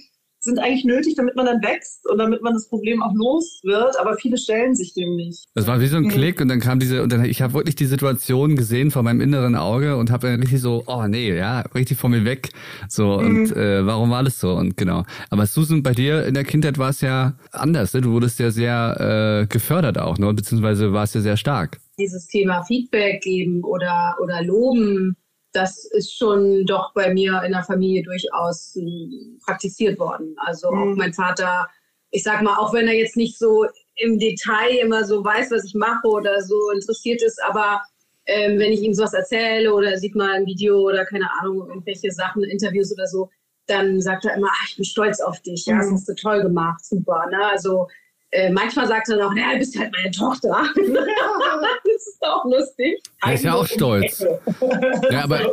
sind 0.49 0.59
eigentlich 0.59 0.85
nötig, 0.85 1.15
damit 1.17 1.37
man 1.37 1.47
dann 1.47 1.63
wächst 1.63 2.09
und 2.09 2.19
damit 2.19 2.43
man 2.43 2.55
das 2.55 2.69
Problem 2.69 3.03
auch 3.03 3.15
los 3.15 3.61
wird, 3.63 3.99
aber 4.01 4.17
viele 4.17 4.39
stellen 4.39 4.75
sich 4.75 4.95
dem 4.95 5.15
nicht. 5.15 5.45
Das 5.55 5.67
war 5.67 5.81
wie 5.81 5.87
so 5.87 5.97
ein 5.97 6.05
mhm. 6.05 6.09
Klick 6.09 6.41
und 6.41 6.49
dann 6.49 6.61
kam 6.61 6.81
diese, 6.81 7.03
und 7.03 7.13
dann, 7.13 7.25
ich 7.25 7.43
habe 7.43 7.55
wirklich 7.55 7.77
die 7.77 7.87
Situation 7.87 8.57
gesehen 8.57 8.91
vor 8.91 9.03
meinem 9.03 9.21
inneren 9.21 9.55
Auge 9.55 9.97
und 9.97 10.11
habe 10.11 10.29
dann 10.29 10.41
richtig 10.41 10.61
so, 10.61 10.83
oh 10.87 11.07
nee, 11.07 11.37
ja, 11.37 11.61
richtig 11.75 11.99
vor 11.99 12.11
mir 12.11 12.25
weg. 12.25 12.49
So, 12.89 13.19
mhm. 13.19 13.27
und 13.27 13.57
äh, 13.57 13.85
warum 13.87 14.11
war 14.11 14.25
das 14.25 14.41
so? 14.41 14.55
Und 14.55 14.77
genau. 14.77 15.05
Aber 15.31 15.47
Susan, 15.47 15.83
bei 15.83 15.93
dir 15.93 16.25
in 16.25 16.35
der 16.35 16.45
Kindheit 16.45 16.79
war 16.79 16.91
es 16.91 17.01
ja 17.01 17.35
anders, 17.53 17.93
ne? 17.95 18.01
Du 18.01 18.13
wurdest 18.13 18.39
ja 18.39 18.51
sehr 18.51 19.43
äh, 19.43 19.47
gefördert 19.47 19.99
auch, 19.99 20.19
ne? 20.19 20.33
Beziehungsweise 20.33 20.93
warst 20.93 21.15
ja 21.15 21.21
sehr 21.21 21.37
stark. 21.37 21.79
Dieses 21.99 22.27
Thema 22.27 22.63
Feedback 22.63 23.23
geben 23.23 23.63
oder, 23.65 24.17
oder 24.23 24.43
loben, 24.43 25.17
das 25.59 25.85
ist 25.87 26.17
schon 26.17 26.65
doch 26.67 26.93
bei 26.95 27.13
mir 27.13 27.43
in 27.45 27.53
der 27.53 27.65
Familie 27.65 28.03
durchaus 28.05 28.77
äh, 28.77 29.39
praktiziert 29.45 29.99
worden. 29.99 30.37
Also 30.47 30.71
mhm. 30.71 30.79
auch 30.79 30.97
mein 30.97 31.13
Vater, 31.13 31.69
ich 32.11 32.23
sag 32.23 32.43
mal, 32.43 32.57
auch 32.57 32.73
wenn 32.73 32.87
er 32.87 32.95
jetzt 32.95 33.17
nicht 33.17 33.39
so 33.39 33.67
im 33.97 34.19
Detail 34.19 34.77
immer 34.81 35.05
so 35.05 35.25
weiß, 35.25 35.51
was 35.51 35.65
ich 35.65 35.75
mache 35.75 36.07
oder 36.07 36.41
so 36.43 36.71
interessiert 36.71 37.23
ist, 37.23 37.41
aber 37.43 37.83
ähm, 38.27 38.59
wenn 38.59 38.73
ich 38.73 38.83
ihm 38.83 38.95
sowas 38.95 39.15
erzähle 39.15 39.75
oder 39.75 39.93
er 39.93 39.99
sieht 39.99 40.15
mal 40.15 40.31
ein 40.31 40.47
Video 40.47 40.81
oder 40.81 41.05
keine 41.05 41.29
Ahnung, 41.41 41.67
irgendwelche 41.67 42.13
Sachen, 42.13 42.45
Interviews 42.45 42.93
oder 42.93 43.07
so, 43.07 43.29
dann 43.67 44.01
sagt 44.01 44.25
er 44.27 44.37
immer, 44.37 44.49
ach, 44.51 44.69
ich 44.69 44.77
bin 44.77 44.85
stolz 44.85 45.21
auf 45.21 45.41
dich, 45.41 45.67
ja, 45.67 45.79
das 45.79 45.89
mhm. 45.89 45.95
hast 45.95 46.09
du 46.09 46.15
toll 46.15 46.43
gemacht, 46.43 46.85
super. 46.85 47.27
Ne? 47.31 47.45
Also 47.45 47.89
äh, 48.31 48.51
manchmal 48.51 48.87
sagt 48.87 49.09
er 49.09 49.17
noch, 49.17 49.33
naja, 49.33 49.53
du 49.53 49.59
bist 49.61 49.79
halt 49.79 49.93
meine 49.93 50.11
Tochter. 50.11 50.49
das 50.77 52.07
ist 52.07 52.23
auch 52.23 52.45
lustig. 52.45 53.03
Er 53.23 53.35
ist 53.35 53.45
ja 53.45 53.55
auch 53.55 53.67
stolz. 53.67 54.21
ja, 55.11 55.25
aber 55.25 55.51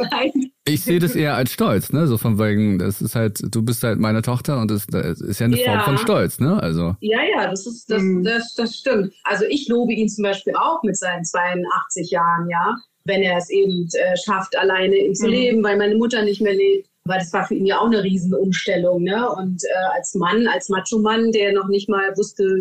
ich 0.68 0.84
sehe 0.84 1.00
das 1.00 1.16
eher 1.16 1.36
als 1.36 1.52
Stolz, 1.52 1.94
ne? 1.94 2.06
So 2.08 2.18
von 2.18 2.38
wegen, 2.38 2.78
das 2.78 3.02
ist 3.02 3.16
halt, 3.16 3.40
du 3.54 3.62
bist 3.62 3.84
halt 3.84 4.00
meine 4.00 4.22
Tochter 4.22 4.60
und 4.60 4.72
das, 4.72 4.88
das 4.88 5.22
ist 5.22 5.40
ja 5.40 5.46
eine 5.46 5.58
ja. 5.58 5.72
Form 5.72 5.84
von 5.84 5.98
Stolz, 5.98 6.40
ne? 6.40 6.62
Also. 6.62 6.96
Ja, 7.00 7.20
ja, 7.24 7.50
das 7.50 7.66
ist, 7.66 7.90
das, 7.90 8.02
mhm. 8.02 8.24
das, 8.24 8.54
das 8.56 8.76
stimmt. 8.76 9.14
Also 9.24 9.46
ich 9.48 9.68
lobe 9.70 9.94
ihn 9.94 10.10
zum 10.10 10.24
Beispiel 10.24 10.54
auch 10.56 10.84
mit 10.84 10.98
seinen 10.98 11.24
82 11.24 12.12
Jahren, 12.12 12.50
ja. 12.50 12.76
Wenn 13.08 13.22
er 13.22 13.38
es 13.38 13.52
eben 13.52 13.88
äh, 13.94 14.18
schafft, 14.18 14.58
alleine 14.58 15.12
zu 15.14 15.28
mhm. 15.28 15.32
leben, 15.32 15.64
weil 15.64 15.78
meine 15.78 15.96
Mutter 15.96 16.24
nicht 16.24 16.42
mehr 16.42 16.56
lebt 16.56 16.90
weil 17.06 17.20
das 17.20 17.32
war 17.34 17.48
für 17.48 17.56
ihn 17.56 17.65
ja 17.65 17.80
auch 17.80 17.86
eine 17.86 18.04
Riesenumstellung. 18.04 19.04
Ne? 19.04 19.30
Und 19.30 19.63
äh, 19.63 19.96
als 19.96 20.15
Mann, 20.15 20.48
als 20.48 20.70
Macho-Mann, 20.70 21.32
der 21.32 21.54
noch 21.54 21.68
nicht 21.68 21.88
mal 21.88 22.15
wusste, 22.18 22.60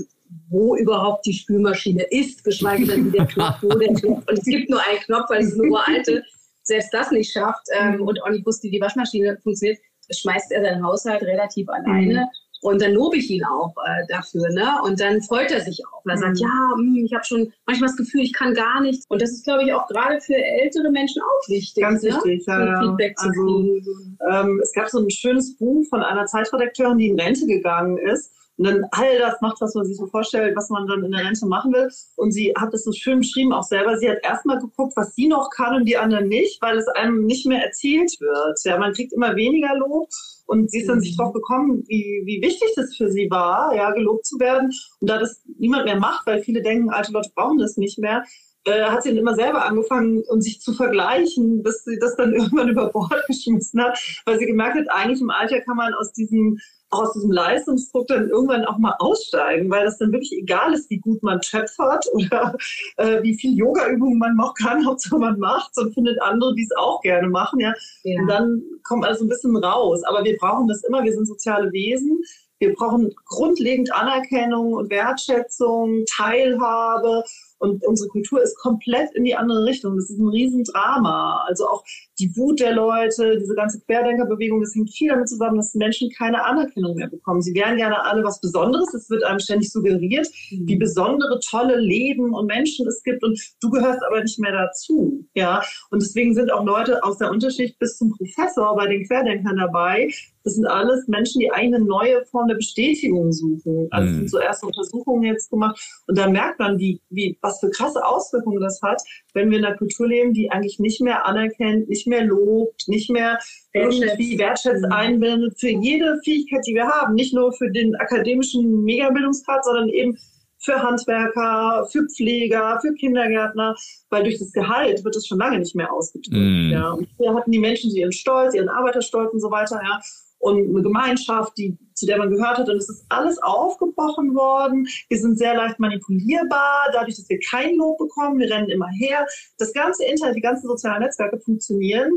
wo 0.48 0.76
überhaupt 0.76 1.26
die 1.26 1.32
Spülmaschine 1.32 2.04
ist, 2.10 2.44
geschweige 2.44 2.86
denn, 2.86 3.06
wie 3.06 3.16
der 3.16 3.26
Knopf, 3.26 3.56
wo 3.62 3.70
der 3.70 3.94
Knopf. 3.94 4.24
Und 4.28 4.38
es 4.38 4.44
gibt 4.44 4.70
nur 4.70 4.80
einen 4.86 5.00
Knopf, 5.00 5.30
weil 5.30 5.42
es 5.42 5.58
eine 5.58 5.70
uralte 5.70 6.22
selbst 6.64 6.92
das 6.92 7.10
nicht 7.10 7.30
schafft 7.32 7.66
ähm, 7.78 8.00
und 8.00 8.22
auch 8.22 8.30
nicht 8.30 8.46
wusste, 8.46 8.66
wie 8.66 8.72
die 8.72 8.80
Waschmaschine 8.80 9.38
funktioniert, 9.42 9.78
schmeißt 10.10 10.50
er 10.52 10.62
seinen 10.62 10.84
Haushalt 10.84 11.22
relativ 11.22 11.68
alleine. 11.68 12.14
Mhm. 12.14 12.28
Und 12.64 12.80
dann 12.80 12.92
lobe 12.92 13.18
ich 13.18 13.28
ihn 13.28 13.44
auch 13.44 13.74
äh, 13.84 14.06
dafür, 14.08 14.48
ne? 14.48 14.80
Und 14.84 14.98
dann 14.98 15.20
freut 15.20 15.50
er 15.50 15.60
sich 15.60 15.82
auch. 15.86 16.02
Er 16.06 16.16
mhm. 16.16 16.20
sagt, 16.20 16.40
ja, 16.40 16.48
mh, 16.48 16.78
hm, 16.78 17.04
ich 17.04 17.12
habe 17.12 17.22
schon 17.22 17.52
manchmal 17.66 17.88
das 17.88 17.96
Gefühl, 17.98 18.22
ich 18.22 18.32
kann 18.32 18.54
gar 18.54 18.80
nichts. 18.80 19.04
Und 19.10 19.20
das 19.20 19.32
ist, 19.32 19.44
glaube 19.44 19.64
ich, 19.64 19.74
auch 19.74 19.86
gerade 19.86 20.18
für 20.22 20.34
ältere 20.34 20.90
Menschen 20.90 21.20
auch 21.20 21.48
wichtig. 21.50 21.82
Ganz 21.82 22.02
ne? 22.02 22.08
wichtig, 22.08 22.46
ja. 22.46 22.80
Feedback 22.80 23.18
zu 23.18 23.28
also, 23.28 23.42
kriegen. 23.42 24.18
Ähm, 24.32 24.60
es 24.62 24.72
gab 24.72 24.88
so 24.88 24.98
ein 24.98 25.10
schönes 25.10 25.54
Buch 25.58 25.84
von 25.90 26.02
einer 26.02 26.24
Zeitredakteurin, 26.24 26.96
die 26.96 27.08
in 27.08 27.20
Rente 27.20 27.44
gegangen 27.44 27.98
ist 27.98 28.32
und 28.56 28.66
dann 28.66 28.86
all 28.92 29.18
das 29.18 29.40
macht, 29.40 29.60
was 29.60 29.74
man 29.74 29.84
sich 29.84 29.96
so 29.96 30.06
vorstellt, 30.06 30.56
was 30.56 30.70
man 30.70 30.86
dann 30.86 31.04
in 31.04 31.10
der 31.10 31.24
Rente 31.24 31.46
machen 31.46 31.72
will. 31.72 31.90
Und 32.16 32.32
sie 32.32 32.54
hat 32.56 32.72
es 32.72 32.84
so 32.84 32.92
schön 32.92 33.18
beschrieben 33.18 33.52
auch 33.52 33.64
selber. 33.64 33.98
Sie 33.98 34.08
hat 34.08 34.18
erstmal 34.22 34.58
geguckt, 34.58 34.94
was 34.96 35.14
sie 35.14 35.26
noch 35.26 35.50
kann 35.50 35.74
und 35.74 35.84
die 35.86 35.96
anderen 35.96 36.28
nicht, 36.28 36.62
weil 36.62 36.78
es 36.78 36.86
einem 36.88 37.26
nicht 37.26 37.46
mehr 37.46 37.64
erzählt 37.64 38.12
wird. 38.20 38.58
Ja, 38.64 38.78
man 38.78 38.92
kriegt 38.92 39.12
immer 39.12 39.34
weniger 39.34 39.74
Lob. 39.76 40.08
Und 40.46 40.70
sie 40.70 40.80
ist 40.80 40.88
dann 40.88 40.98
mhm. 40.98 41.02
sich 41.02 41.16
drauf 41.16 41.32
gekommen, 41.32 41.84
wie, 41.86 42.22
wie 42.26 42.42
wichtig 42.42 42.70
das 42.76 42.94
für 42.96 43.10
sie 43.10 43.28
war, 43.30 43.74
ja, 43.74 43.90
gelobt 43.92 44.26
zu 44.26 44.38
werden. 44.38 44.70
Und 45.00 45.10
da 45.10 45.18
das 45.18 45.42
niemand 45.58 45.84
mehr 45.86 45.98
macht, 45.98 46.26
weil 46.26 46.42
viele 46.42 46.62
denken, 46.62 46.90
alte 46.90 47.12
Leute 47.12 47.30
brauchen 47.34 47.58
das 47.58 47.76
nicht 47.76 47.98
mehr, 47.98 48.24
äh, 48.66 48.84
hat 48.84 49.02
sie 49.02 49.10
dann 49.10 49.18
immer 49.18 49.34
selber 49.34 49.64
angefangen, 49.64 50.22
um 50.28 50.40
sich 50.40 50.60
zu 50.60 50.72
vergleichen, 50.72 51.62
bis 51.62 51.84
sie 51.84 51.98
das 51.98 52.16
dann 52.16 52.32
irgendwann 52.34 52.68
über 52.68 52.90
Bord 52.90 53.14
geschmissen 53.26 53.82
hat, 53.82 53.98
weil 54.26 54.38
sie 54.38 54.46
gemerkt 54.46 54.76
hat, 54.76 54.90
eigentlich 54.90 55.20
im 55.20 55.30
Alter 55.30 55.60
kann 55.60 55.76
man 55.76 55.94
aus 55.94 56.12
diesem 56.12 56.58
aus 56.98 57.12
diesem 57.12 57.30
Leistungsdruck 57.30 58.06
dann 58.08 58.28
irgendwann 58.28 58.64
auch 58.64 58.78
mal 58.78 58.94
aussteigen, 58.98 59.70
weil 59.70 59.84
das 59.84 59.98
dann 59.98 60.12
wirklich 60.12 60.32
egal 60.32 60.72
ist, 60.74 60.90
wie 60.90 60.98
gut 60.98 61.22
man 61.22 61.40
töpfert 61.40 62.06
oder 62.12 62.54
äh, 62.96 63.22
wie 63.22 63.34
viel 63.34 63.56
Yoga-Übungen 63.56 64.18
man 64.18 64.36
noch 64.36 64.54
kann, 64.54 64.86
Hauptsache 64.86 65.18
man 65.18 65.38
macht 65.38 65.76
und 65.76 65.94
findet 65.94 66.20
andere, 66.22 66.54
die 66.54 66.64
es 66.64 66.76
auch 66.76 67.00
gerne 67.00 67.28
machen, 67.28 67.60
ja. 67.60 67.72
ja. 68.02 68.20
Und 68.20 68.28
dann 68.28 68.62
kommt 68.82 69.04
also 69.04 69.24
ein 69.24 69.28
bisschen 69.28 69.56
raus. 69.56 70.02
Aber 70.04 70.24
wir 70.24 70.36
brauchen 70.36 70.68
das 70.68 70.84
immer, 70.84 71.04
wir 71.04 71.12
sind 71.12 71.26
soziale 71.26 71.72
Wesen. 71.72 72.22
Wir 72.58 72.72
brauchen 72.72 73.12
grundlegend 73.26 73.92
Anerkennung 73.92 74.74
und 74.74 74.88
Wertschätzung, 74.88 76.04
Teilhabe 76.06 77.24
und 77.58 77.84
unsere 77.86 78.08
Kultur 78.08 78.42
ist 78.42 78.56
komplett 78.58 79.14
in 79.14 79.24
die 79.24 79.34
andere 79.34 79.64
Richtung. 79.64 79.96
Das 79.96 80.10
ist 80.10 80.18
ein 80.18 80.28
Riesendrama. 80.28 81.44
Also 81.46 81.68
auch 81.68 81.82
die 82.18 82.34
Wut 82.36 82.60
der 82.60 82.72
Leute, 82.72 83.38
diese 83.38 83.54
ganze 83.54 83.80
Querdenkerbewegung, 83.80 84.60
das 84.60 84.74
hängt 84.74 84.90
viel 84.90 85.08
damit 85.08 85.28
zusammen, 85.28 85.56
dass 85.56 85.74
Menschen 85.74 86.10
keine 86.10 86.44
Anerkennung 86.44 86.94
mehr 86.94 87.08
bekommen. 87.08 87.42
Sie 87.42 87.54
wären 87.54 87.76
gerne 87.76 88.04
alle 88.04 88.22
was 88.22 88.40
Besonderes. 88.40 88.94
Es 88.94 89.10
wird 89.10 89.24
einem 89.24 89.40
ständig 89.40 89.72
suggeriert, 89.72 90.28
mhm. 90.50 90.68
wie 90.68 90.76
besondere, 90.76 91.40
tolle 91.48 91.78
Leben 91.78 92.34
und 92.34 92.46
Menschen 92.46 92.86
es 92.86 93.02
gibt. 93.02 93.24
Und 93.24 93.40
du 93.60 93.70
gehörst 93.70 94.02
aber 94.04 94.22
nicht 94.22 94.38
mehr 94.38 94.52
dazu. 94.52 95.26
Ja. 95.34 95.62
Und 95.90 96.02
deswegen 96.02 96.34
sind 96.34 96.52
auch 96.52 96.64
Leute 96.64 97.02
aus 97.02 97.18
der 97.18 97.30
Unterschicht 97.30 97.78
bis 97.78 97.98
zum 97.98 98.10
Professor 98.10 98.76
bei 98.76 98.86
den 98.86 99.06
Querdenkern 99.06 99.56
dabei, 99.56 100.08
das 100.44 100.54
sind 100.54 100.66
alles 100.66 101.08
Menschen, 101.08 101.40
die 101.40 101.50
eine 101.50 101.80
neue 101.80 102.22
Form 102.26 102.48
der 102.48 102.56
Bestätigung 102.56 103.32
suchen. 103.32 103.88
Also 103.90 104.12
mhm. 104.12 104.28
so 104.28 104.38
erste 104.38 104.66
Untersuchungen 104.66 105.22
jetzt 105.22 105.50
gemacht. 105.50 105.80
Und 106.06 106.18
da 106.18 106.28
merkt 106.28 106.58
man, 106.58 106.78
wie, 106.78 107.00
wie, 107.08 107.38
was 107.40 107.60
für 107.60 107.70
krasse 107.70 108.04
Auswirkungen 108.04 108.60
das 108.60 108.80
hat, 108.82 109.00
wenn 109.32 109.50
wir 109.50 109.58
in 109.58 109.64
einer 109.64 109.76
Kultur 109.76 110.06
leben, 110.06 110.34
die 110.34 110.50
eigentlich 110.50 110.78
nicht 110.78 111.00
mehr 111.00 111.26
anerkennt, 111.26 111.88
nicht 111.88 112.03
mehr 112.06 112.24
lobt, 112.24 112.88
nicht 112.88 113.10
mehr 113.10 113.38
irgendwie 113.72 114.38
wertschätzt 114.38 114.84
mhm. 114.84 114.92
einbindet 114.92 115.58
für 115.58 115.70
jede 115.70 116.20
Fähigkeit, 116.24 116.64
die 116.66 116.74
wir 116.74 116.86
haben. 116.86 117.14
Nicht 117.14 117.34
nur 117.34 117.52
für 117.52 117.70
den 117.70 117.94
akademischen 117.96 118.84
Megabildungsgrad, 118.84 119.64
sondern 119.64 119.88
eben 119.88 120.18
für 120.58 120.82
Handwerker, 120.82 121.86
für 121.92 122.06
Pfleger, 122.08 122.78
für 122.80 122.94
Kindergärtner, 122.94 123.76
weil 124.08 124.22
durch 124.22 124.38
das 124.38 124.50
Gehalt 124.52 125.04
wird 125.04 125.14
es 125.14 125.26
schon 125.26 125.38
lange 125.38 125.58
nicht 125.58 125.74
mehr 125.74 125.92
ausgedrückt. 125.92 126.36
Mm. 126.36 126.70
Ja. 126.70 126.92
Und 126.92 127.08
hier 127.18 127.34
hatten 127.34 127.52
die 127.52 127.58
Menschen 127.58 127.90
so 127.90 127.98
ihren 127.98 128.12
Stolz, 128.12 128.54
ihren 128.54 128.70
Arbeiterstolz 128.70 129.32
und 129.32 129.40
so 129.40 129.50
weiter, 129.50 129.80
ja 129.82 130.00
und 130.44 130.68
eine 130.68 130.82
Gemeinschaft, 130.82 131.56
die, 131.56 131.76
zu 131.94 132.04
der 132.06 132.18
man 132.18 132.30
gehört 132.30 132.58
hat. 132.58 132.68
Und 132.68 132.76
es 132.76 132.88
ist 132.90 133.06
alles 133.08 133.38
aufgebrochen 133.42 134.34
worden. 134.34 134.86
Wir 135.08 135.18
sind 135.18 135.38
sehr 135.38 135.54
leicht 135.54 135.78
manipulierbar, 135.78 136.90
dadurch, 136.92 137.16
dass 137.16 137.28
wir 137.28 137.38
kein 137.50 137.76
Lob 137.76 137.96
bekommen. 137.96 138.38
Wir 138.38 138.50
rennen 138.50 138.68
immer 138.68 138.88
her. 138.98 139.26
Das 139.58 139.72
ganze 139.72 140.04
Internet, 140.04 140.36
die 140.36 140.42
ganzen 140.42 140.68
sozialen 140.68 141.02
Netzwerke 141.02 141.40
funktionieren 141.40 142.10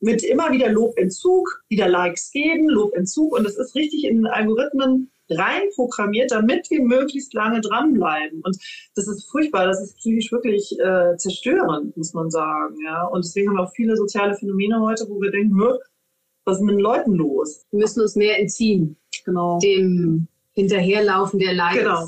mit 0.00 0.24
immer 0.24 0.50
wieder 0.50 0.70
Lobentzug, 0.70 1.62
wieder 1.68 1.86
Likes 1.86 2.30
geben, 2.32 2.68
Lobentzug. 2.68 3.38
Und 3.38 3.46
es 3.46 3.56
ist 3.56 3.76
richtig 3.76 4.04
in 4.04 4.16
den 4.16 4.26
Algorithmen 4.26 5.10
reinprogrammiert, 5.28 6.32
damit 6.32 6.68
wir 6.70 6.82
möglichst 6.82 7.32
lange 7.34 7.60
dranbleiben. 7.60 8.40
Und 8.42 8.56
das 8.96 9.06
ist 9.06 9.30
furchtbar, 9.30 9.66
das 9.66 9.80
ist 9.80 9.96
psychisch 9.98 10.32
wirklich 10.32 10.76
äh, 10.80 11.16
zerstörend, 11.18 11.96
muss 11.96 12.14
man 12.14 12.30
sagen. 12.30 12.76
Ja? 12.84 13.04
Und 13.04 13.24
deswegen 13.24 13.50
haben 13.50 13.58
wir 13.58 13.62
auch 13.62 13.74
viele 13.74 13.96
soziale 13.96 14.34
Phänomene 14.34 14.80
heute, 14.80 15.06
wo 15.08 15.20
wir 15.20 15.30
denken, 15.30 15.56
was 16.50 16.58
ist 16.58 16.64
mit 16.64 16.74
den 16.74 16.80
Leuten 16.80 17.14
los? 17.14 17.64
Wir 17.70 17.80
müssen 17.80 18.00
uns 18.00 18.16
mehr 18.16 18.38
entziehen. 18.38 18.96
Genau. 19.24 19.58
Dem 19.60 20.26
Hinterherlaufen 20.52 21.38
der 21.38 21.54
Likes. 21.54 21.78
Genau. 21.78 22.06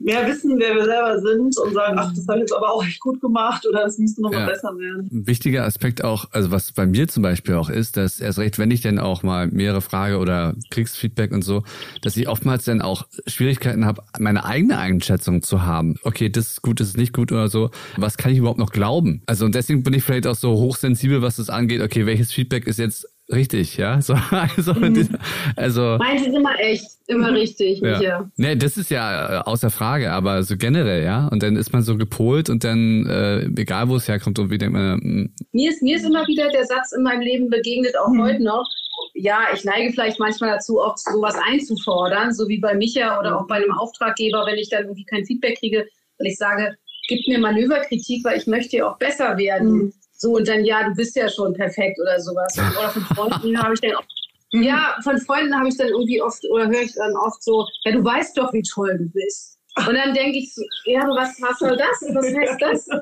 Mehr 0.00 0.26
wissen, 0.26 0.58
wer 0.58 0.74
wir 0.74 0.84
selber 0.84 1.20
sind 1.20 1.56
und 1.56 1.72
sagen, 1.72 1.96
ach, 1.98 2.12
das 2.12 2.26
habe 2.26 2.38
ich 2.38 2.42
jetzt 2.42 2.52
aber 2.52 2.68
auch 2.74 2.84
echt 2.84 3.00
gut 3.00 3.20
gemacht 3.20 3.64
oder 3.66 3.86
es 3.86 3.96
müsste 3.96 4.22
noch 4.22 4.32
ja. 4.32 4.40
mal 4.40 4.46
besser 4.46 4.76
werden. 4.76 5.08
Ein 5.10 5.26
wichtiger 5.26 5.64
Aspekt 5.64 6.02
auch, 6.02 6.26
also 6.32 6.50
was 6.50 6.72
bei 6.72 6.84
mir 6.84 7.06
zum 7.06 7.22
Beispiel 7.22 7.54
auch 7.54 7.70
ist, 7.70 7.96
dass 7.96 8.20
erst 8.20 8.38
recht, 8.38 8.58
wenn 8.58 8.72
ich 8.72 8.80
denn 8.80 8.98
auch 8.98 9.22
mal 9.22 9.46
mehrere 9.46 9.80
Frage 9.80 10.18
oder 10.18 10.56
Kriegsfeedback 10.70 11.30
und 11.30 11.42
so, 11.42 11.62
dass 12.02 12.16
ich 12.16 12.28
oftmals 12.28 12.64
dann 12.64 12.82
auch 12.82 13.06
Schwierigkeiten 13.26 13.86
habe, 13.86 14.02
meine 14.18 14.44
eigene 14.44 14.78
Einschätzung 14.78 15.42
zu 15.42 15.62
haben. 15.62 15.94
Okay, 16.02 16.28
das 16.28 16.50
ist 16.50 16.62
gut, 16.62 16.80
das 16.80 16.88
ist 16.88 16.96
nicht 16.96 17.12
gut 17.12 17.30
oder 17.30 17.48
so. 17.48 17.70
Was 17.96 18.18
kann 18.18 18.32
ich 18.32 18.38
überhaupt 18.38 18.58
noch 18.58 18.72
glauben? 18.72 19.22
Also 19.26 19.44
und 19.44 19.54
deswegen 19.54 19.84
bin 19.84 19.94
ich 19.94 20.02
vielleicht 20.02 20.26
auch 20.26 20.34
so 20.34 20.54
hochsensibel, 20.54 21.22
was 21.22 21.36
das 21.36 21.48
angeht. 21.48 21.80
Okay, 21.80 22.04
welches 22.04 22.32
Feedback 22.32 22.66
ist 22.66 22.80
jetzt 22.80 23.06
Richtig, 23.32 23.76
ja. 23.78 24.00
So, 24.02 24.14
also, 24.30 24.74
mhm. 24.74 25.16
also 25.56 25.96
Meins 25.98 26.26
ist 26.26 26.34
immer 26.34 26.58
echt, 26.58 26.84
immer 27.06 27.32
richtig, 27.32 27.80
ja. 27.80 27.98
Micha. 27.98 28.30
Nee, 28.36 28.56
das 28.56 28.76
ist 28.76 28.90
ja 28.90 29.40
äh, 29.40 29.42
außer 29.44 29.70
Frage, 29.70 30.12
aber 30.12 30.42
so 30.42 30.56
generell, 30.56 31.02
ja. 31.02 31.28
Und 31.28 31.42
dann 31.42 31.56
ist 31.56 31.72
man 31.72 31.82
so 31.82 31.96
gepolt 31.96 32.50
und 32.50 32.64
dann, 32.64 33.06
äh, 33.06 33.44
egal 33.60 33.88
wo 33.88 33.96
es 33.96 34.08
herkommt, 34.08 34.38
und 34.38 34.50
wie 34.50 34.58
denkt 34.58 34.74
man. 34.74 34.98
Mh. 35.02 35.28
Mir 35.52 35.70
ist, 35.70 35.82
mir 35.82 35.96
ist 35.96 36.04
immer 36.04 36.26
wieder 36.26 36.48
der 36.50 36.66
Satz 36.66 36.92
in 36.92 37.02
meinem 37.02 37.22
Leben 37.22 37.48
begegnet, 37.48 37.96
auch 37.98 38.08
mhm. 38.08 38.22
heute 38.22 38.42
noch. 38.42 38.68
Ja, 39.14 39.46
ich 39.54 39.64
neige 39.64 39.92
vielleicht 39.92 40.18
manchmal 40.18 40.50
dazu, 40.50 40.80
auch 40.80 40.96
sowas 40.96 41.36
einzufordern, 41.46 42.34
so 42.34 42.48
wie 42.48 42.58
bei 42.58 42.74
Micha 42.74 43.18
oder 43.18 43.40
auch 43.40 43.46
bei 43.46 43.56
einem 43.56 43.72
Auftraggeber, 43.72 44.44
wenn 44.46 44.58
ich 44.58 44.68
dann 44.68 44.82
irgendwie 44.82 45.04
kein 45.04 45.24
Feedback 45.24 45.58
kriege, 45.58 45.86
weil 46.18 46.28
ich 46.28 46.36
sage, 46.36 46.74
gib 47.08 47.26
mir 47.28 47.38
Manöverkritik, 47.38 48.24
weil 48.24 48.38
ich 48.38 48.46
möchte 48.46 48.78
ja 48.78 48.90
auch 48.90 48.98
besser 48.98 49.38
werden. 49.38 49.72
Mhm 49.72 49.92
so, 50.16 50.32
und 50.32 50.48
dann, 50.48 50.64
ja, 50.64 50.88
du 50.88 50.94
bist 50.94 51.16
ja 51.16 51.28
schon 51.28 51.52
perfekt 51.54 51.98
oder 52.00 52.20
sowas. 52.20 52.56
Oder 52.56 52.90
von 52.90 53.02
Freunden 53.02 53.62
habe 53.62 53.74
ich 53.74 53.80
dann 53.80 53.94
oft, 53.96 54.08
ja, 54.52 54.96
von 55.02 55.18
Freunden 55.18 55.54
habe 55.54 55.68
ich 55.68 55.76
dann 55.76 55.88
irgendwie 55.88 56.22
oft, 56.22 56.44
oder 56.50 56.66
höre 56.68 56.82
ich 56.82 56.94
dann 56.94 57.16
oft 57.16 57.42
so, 57.42 57.66
ja, 57.84 57.92
du 57.92 58.04
weißt 58.04 58.38
doch, 58.38 58.52
wie 58.52 58.62
toll 58.62 58.96
du 58.96 59.08
bist. 59.10 59.58
Und 59.76 59.94
dann 59.94 60.14
denke 60.14 60.38
ich 60.38 60.54
so, 60.54 60.62
ja, 60.84 61.00
was, 61.00 61.40
was 61.42 61.58
soll 61.58 61.76
das? 61.76 62.14
Was 62.14 62.26
heißt 62.26 62.62
das? 62.62 62.86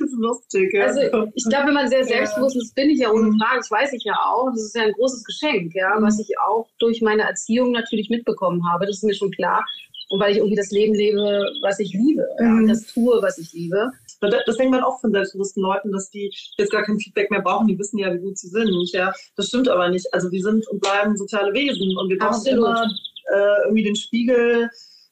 Das 0.00 0.08
ist 0.08 0.18
lustig, 0.18 0.72
ja. 0.72 0.86
Also 0.86 1.00
ich 1.34 1.44
glaube, 1.48 1.66
wenn 1.66 1.74
man 1.74 1.88
sehr 1.88 2.04
selbstbewusst 2.04 2.56
ist, 2.56 2.74
bin 2.74 2.90
ich 2.90 3.00
ja 3.00 3.10
ohne 3.10 3.32
Frage, 3.38 3.58
das 3.58 3.70
weiß 3.70 3.92
ich 3.92 4.04
ja 4.04 4.14
auch. 4.14 4.48
Das 4.50 4.62
ist 4.62 4.76
ja 4.76 4.84
ein 4.84 4.92
großes 4.92 5.24
Geschenk, 5.24 5.74
ja, 5.74 5.96
was 6.00 6.18
ich 6.18 6.38
auch 6.38 6.68
durch 6.78 7.02
meine 7.02 7.22
Erziehung 7.22 7.72
natürlich 7.72 8.08
mitbekommen 8.08 8.62
habe. 8.70 8.86
Das 8.86 8.96
ist 8.96 9.04
mir 9.04 9.14
schon 9.14 9.32
klar. 9.32 9.64
Und 10.10 10.20
weil 10.20 10.32
ich 10.32 10.38
irgendwie 10.38 10.56
das 10.56 10.70
Leben 10.70 10.94
lebe, 10.94 11.44
was 11.62 11.80
ich 11.80 11.92
liebe, 11.92 12.26
ja, 12.38 12.46
mhm. 12.46 12.68
das 12.68 12.86
tue, 12.86 13.20
was 13.20 13.38
ich 13.38 13.52
liebe. 13.52 13.90
Das 14.28 14.56
denkt 14.56 14.72
man 14.72 14.82
auch 14.82 15.00
von 15.00 15.12
selbstbewussten 15.12 15.62
Leuten, 15.62 15.92
dass 15.92 16.10
die 16.10 16.32
jetzt 16.56 16.72
gar 16.72 16.82
kein 16.82 16.98
Feedback 16.98 17.30
mehr 17.30 17.42
brauchen. 17.42 17.66
Die 17.68 17.78
wissen 17.78 17.98
ja, 17.98 18.12
wie 18.12 18.18
gut 18.18 18.38
sie 18.38 18.48
sind. 18.48 18.70
Ja, 18.92 19.12
das 19.36 19.48
stimmt 19.48 19.68
aber 19.68 19.88
nicht. 19.88 20.12
Also 20.12 20.30
wir 20.30 20.42
sind 20.42 20.66
und 20.68 20.80
bleiben 20.80 21.16
soziale 21.16 21.52
Wesen 21.52 21.96
und 21.96 22.08
wir 22.08 22.18
brauchen 22.18 22.46
immer 22.46 22.82
äh, 23.32 23.62
irgendwie 23.64 23.84
den 23.84 23.96
Spiegel 23.96 24.68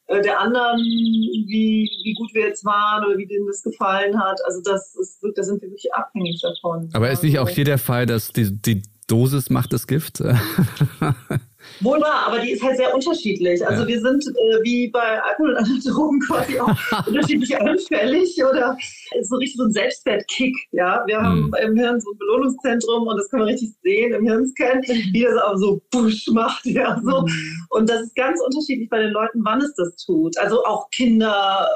äh, 0.06 0.20
der 0.20 0.40
anderen, 0.40 0.78
wie, 0.78 1.90
wie 2.04 2.14
gut 2.14 2.34
wir 2.34 2.42
jetzt 2.48 2.64
waren 2.64 3.04
oder 3.04 3.16
wie 3.16 3.26
denen 3.26 3.46
das 3.46 3.62
gefallen 3.62 4.18
hat. 4.18 4.40
Also 4.44 4.60
das 4.62 4.94
ist, 4.96 5.20
da 5.34 5.42
sind 5.42 5.62
wir 5.62 5.68
wirklich 5.68 5.92
abhängig 5.94 6.40
davon. 6.40 6.90
Aber 6.92 7.10
ist 7.10 7.22
nicht 7.22 7.38
auch 7.38 7.48
hier 7.48 7.64
der 7.64 7.78
Fall, 7.78 8.06
dass 8.06 8.32
die, 8.32 8.50
die 8.50 8.82
Dosis 9.12 9.50
macht 9.50 9.74
das 9.74 9.86
Gift? 9.86 10.20
Wohl 11.80 12.00
wahr, 12.00 12.26
aber 12.26 12.38
die 12.38 12.52
ist 12.52 12.62
halt 12.62 12.78
sehr 12.78 12.94
unterschiedlich. 12.94 13.64
Also 13.66 13.82
ja. 13.82 13.88
wir 13.88 14.00
sind 14.00 14.26
äh, 14.26 14.62
wie 14.62 14.88
bei 14.88 15.22
Alkohol 15.22 15.50
und 15.50 15.56
anderen 15.58 15.80
Drogen 15.80 16.20
quasi 16.20 16.58
auch 16.58 16.74
unterschiedlich 17.06 17.54
anfällig 17.60 18.42
oder 18.42 18.76
so 19.22 19.36
richtig 19.36 19.58
so 19.58 19.64
ein 19.64 19.72
Selbstwertkick. 19.72 20.56
Ja, 20.72 21.04
wir 21.06 21.20
haben 21.20 21.48
mhm. 21.48 21.54
im 21.62 21.76
Hirn 21.76 22.00
so 22.00 22.10
ein 22.10 22.18
Belohnungszentrum 22.18 23.06
und 23.06 23.16
das 23.18 23.28
kann 23.28 23.40
man 23.40 23.50
richtig 23.50 23.74
sehen 23.82 24.14
im 24.14 24.26
Hirnscan, 24.26 24.80
wie 24.82 25.22
das 25.22 25.36
auch 25.42 25.56
so 25.56 25.82
Busch 25.90 26.26
macht. 26.28 26.64
Ja, 26.64 26.98
so. 27.04 27.20
Mhm. 27.20 27.66
Und 27.68 27.90
das 27.90 28.02
ist 28.02 28.14
ganz 28.14 28.40
unterschiedlich 28.40 28.88
bei 28.88 29.02
den 29.02 29.12
Leuten, 29.12 29.44
wann 29.44 29.60
es 29.60 29.74
das 29.74 29.94
tut. 29.96 30.38
Also 30.38 30.64
auch 30.64 30.88
Kinder 30.90 31.68